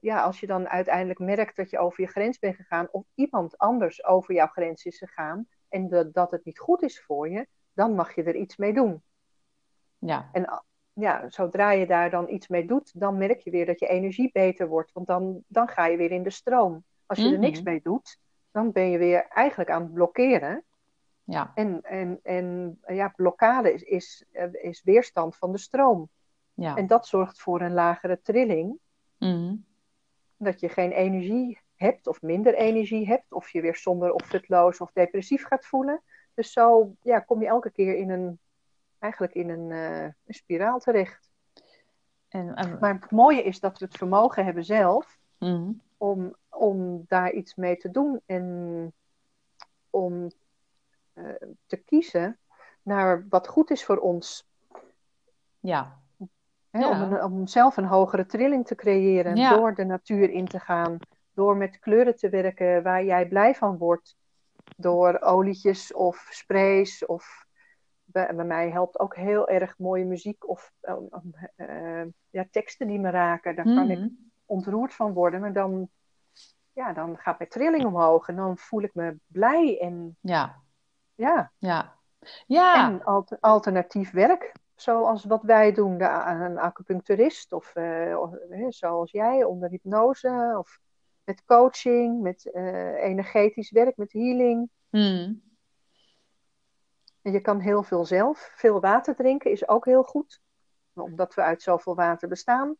[0.00, 3.58] ja, als je dan uiteindelijk merkt dat je over je grens bent gegaan, of iemand
[3.58, 7.46] anders over jouw grens is gegaan, en de- dat het niet goed is voor je,
[7.72, 9.02] dan mag je er iets mee doen.
[9.98, 13.78] Ja, En ja, zodra je daar dan iets mee doet, dan merk je weer dat
[13.80, 14.92] je energie beter wordt.
[14.92, 16.84] Want dan, dan ga je weer in de stroom.
[17.06, 17.40] Als je er Mhm.
[17.40, 18.18] niks mee doet,
[18.50, 20.62] dan ben je weer eigenlijk aan het blokkeren.
[21.24, 26.08] ja, En, en, en ja, blokkade is, is, eh, is weerstand van de stroom.
[26.54, 26.76] ja.
[26.76, 28.78] En dat zorgt voor een lagere trilling.
[29.18, 29.54] Mhm.
[30.38, 33.32] Dat je geen energie hebt of minder energie hebt.
[33.32, 36.02] Of je weer somber of futloos of depressief gaat voelen.
[36.34, 38.38] Dus zo ja, kom je elke keer in een,
[38.98, 41.30] eigenlijk in een, eh, een spiraal terecht.
[42.28, 45.72] En, en- Maar het mooie is dat we het vermogen hebben zelf mhm.
[45.96, 48.92] om, om daar iets mee te doen en
[49.90, 50.30] om
[51.12, 51.24] eh,
[51.66, 52.38] te kiezen
[52.82, 54.46] naar wat goed is voor ons.
[55.60, 56.00] ja,
[56.78, 57.02] Hè, Ja.
[57.02, 59.50] om, een- om zelf een hogere trilling te creëren Ja.
[59.56, 60.96] door de natuur in te gaan,
[61.34, 64.16] door met kleuren te werken waar jij blij van wordt,
[64.76, 67.46] door olietjes of sprays of
[68.04, 73.10] bij, bij mij helpt ook heel erg mooie muziek of eh, ja, teksten die me
[73.10, 73.56] raken.
[73.56, 74.08] Daar kan ik Mhm.
[74.46, 75.88] ontroerd van worden, maar dan,
[76.72, 80.56] ja, dan gaat mijn trilling omhoog en dan voel ik me blij en ja,
[81.14, 81.96] ja, ja.
[82.46, 84.52] Ja, en alter- alternatief werk.
[84.80, 88.30] Zoals wat wij doen, de, een acupuncturist of, eh, of,
[88.68, 90.78] zoals jij, onder hypnose of
[91.24, 94.70] met coaching, met eh, energetisch werk, met healing.
[94.90, 95.34] Mhm.
[97.22, 98.50] En je kan heel veel zelf.
[98.54, 100.40] Veel water drinken is ook heel goed,
[100.92, 102.76] omdat we uit zoveel water bestaan.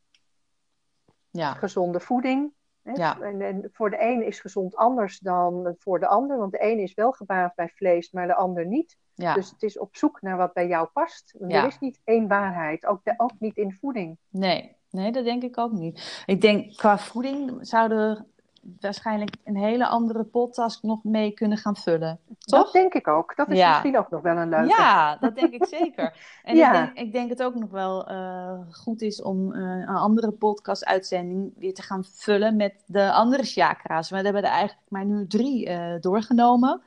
[1.30, 2.52] ja, Gezonde voeding.
[2.88, 2.92] Hè?
[3.02, 3.20] Ja.
[3.20, 6.78] En, en voor de een is gezond anders dan voor de ander, want de een
[6.78, 8.96] is wel gebaat bij vlees, maar de ander niet.
[9.14, 9.34] ja.
[9.34, 11.34] Dus het is op zoek naar wat bij jou past.
[11.48, 11.60] Ja.
[11.62, 14.18] Er is niet één waarheid, ook, de- ook niet in voeding.
[14.28, 16.22] Nee, nee, dat denk ik ook niet.
[16.26, 18.37] Ik denk qua voeding zouden we
[18.80, 22.18] waarschijnlijk een hele andere podcast nog mee kunnen gaan vullen.
[22.26, 22.70] Dat Toch?
[22.70, 23.36] denk ik ook.
[23.36, 23.68] Dat is Ja.
[23.68, 24.68] misschien ook nog wel een leuke.
[24.68, 26.16] Ja, dat denk ik zeker.
[26.42, 26.72] En Ja.
[26.72, 30.30] ik, denk, ik denk het ook nog wel eh, goed is om eh, een andere
[30.32, 34.10] podcast-uitzending weer te gaan vullen met de andere chakra's.
[34.10, 36.80] We hebben er eigenlijk maar nu drie eh, doorgenomen.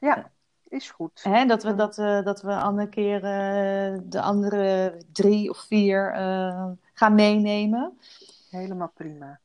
[0.00, 0.30] Ja,
[0.68, 1.20] is goed.
[1.22, 3.20] Hè, dat, we, dat, we, dat we een andere keer
[4.04, 6.10] de andere drie of vier
[6.94, 7.98] gaan meenemen.
[8.50, 9.40] Helemaal prima.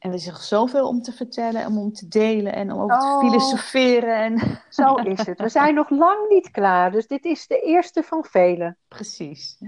[0.00, 3.20] En er is zoveel om te vertellen, om, om te delen en om over Oh.
[3.20, 4.16] te filosoferen.
[4.16, 4.38] En...
[4.68, 5.40] Zo is het.
[5.40, 8.76] We zijn nog lang niet klaar, dus dit is de eerste van vele.
[8.88, 9.58] Precies.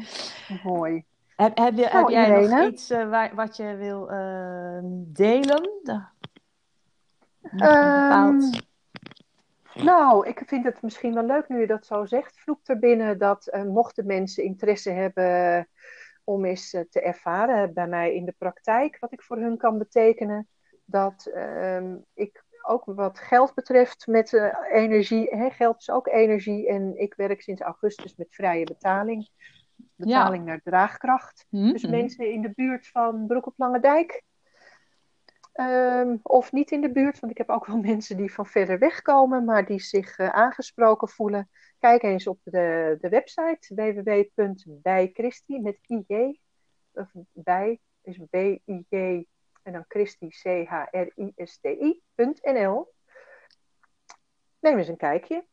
[0.62, 1.04] Mooi.
[1.36, 4.78] Heb, heb, je, Nou, heb jij nog iets eh, waar, wat je wil eh,
[5.12, 5.70] delen?
[7.56, 8.40] Ehm,
[9.74, 12.38] Nou, ik vind het misschien wel leuk nu je dat zo zegt.
[12.38, 15.68] Vloekt er binnen dat eh, mochten mensen interesse hebben
[16.24, 19.78] om eens eh, te ervaren bij mij in de praktijk wat ik voor hun kan
[19.78, 20.48] betekenen,
[20.84, 26.68] dat ehm, ik ook wat geld betreft met uh, energie, hè, geld is ook energie
[26.68, 29.28] en ik werk sinds augustus met vrije betaling.
[29.94, 31.46] Betaling naar draagkracht.
[31.50, 34.22] Dus mensen in de buurt van Broek op Lange Dijk,
[35.52, 38.78] Ehm, of niet in de buurt, want ik heb ook wel mensen die van verder
[38.78, 41.48] weg komen, maar die zich uh, aangesproken voelen.
[41.82, 46.40] Kijk eens op de, de website www.bijchristi met IJ.
[46.92, 49.26] Of bij is B-I-J
[49.62, 51.58] en dan Christi C-H-R-I-S-T-I.nl.
[54.58, 55.44] Neem eens een kijkje.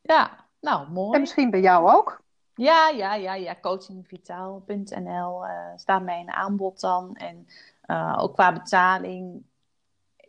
[0.00, 1.14] Ja, nou mooi.
[1.14, 2.22] En misschien bij jou ook.
[2.54, 3.56] Ja, ja, ja, ja.
[3.60, 7.16] Coachingvitaal.nl uh, staat mij in aanbod dan.
[7.16, 7.46] En
[7.86, 9.44] uh, ook qua betaling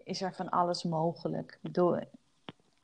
[0.03, 1.51] is er van alles mogelijk.
[1.51, 1.99] Ik bedoel,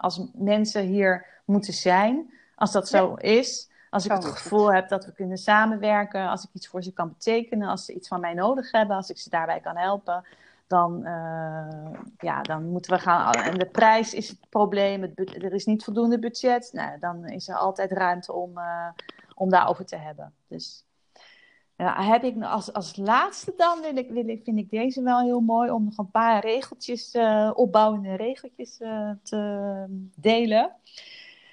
[0.01, 3.29] als mensen hier moeten zijn, als dat zo ja.
[3.29, 6.83] is, als ik Zo het gevoel heb dat we kunnen samenwerken, als ik iets voor
[6.83, 9.77] ze kan betekenen, als ze iets van mij nodig hebben, als ik ze daarbij kan
[9.77, 10.25] helpen,
[10.67, 13.33] dan, uh, ja, dan moeten we gaan.
[13.33, 16.69] En de prijs is het probleem, het bu- er is niet voldoende budget.
[16.73, 18.87] Nou, dan is er altijd ruimte om, uh,
[19.35, 20.33] om daarover te hebben.
[20.47, 20.85] Dus
[21.83, 25.39] heb ik als, als laatste dan, wil ik, wil ik, vind ik deze wel heel
[25.39, 30.75] mooi om nog een paar regeltjes, uh, opbouwende regeltjes uh, te delen.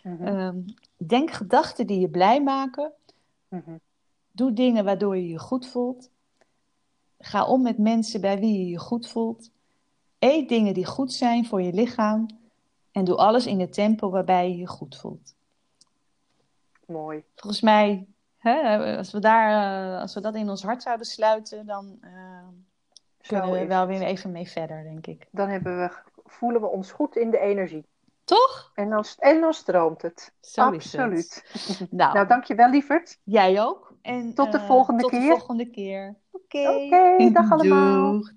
[0.02, 0.26] Mhm.
[0.26, 0.64] Um,
[0.96, 2.92] denk gedachten die je blij maken.
[3.48, 3.76] Mhm.
[4.30, 6.10] Doe dingen waardoor je je goed voelt.
[7.18, 9.50] Ga om met mensen bij wie je je goed voelt.
[10.18, 12.26] Eet dingen die goed zijn voor je lichaam.
[12.92, 15.34] En doe alles in het tempo waarbij je je goed voelt.
[16.86, 17.24] Mooi.
[17.34, 18.06] Volgens mij
[18.38, 19.50] Hè, als, we daar,
[19.94, 22.48] uh, als we dat in ons hart zouden sluiten, dan uh,
[23.26, 25.26] kunnen we wel weer even mee verder, denk ik.
[25.30, 25.90] Dan hebben we,
[26.24, 27.86] voelen we ons goed in de energie.
[28.24, 28.70] Toch?
[28.74, 30.32] En dan, en dan stroomt het.
[30.40, 31.44] Zo Absoluut.
[31.52, 31.78] Het.
[31.90, 33.18] nou, nou, dankjewel lieverd.
[33.24, 33.94] Jij ook.
[34.02, 35.20] En, tot de uh, volgende tot keer.
[35.20, 36.16] Tot de volgende keer.
[36.30, 36.58] Oké.
[36.58, 37.14] Okay.
[37.14, 38.12] Oké, dag allemaal.
[38.12, 38.32] Doeg.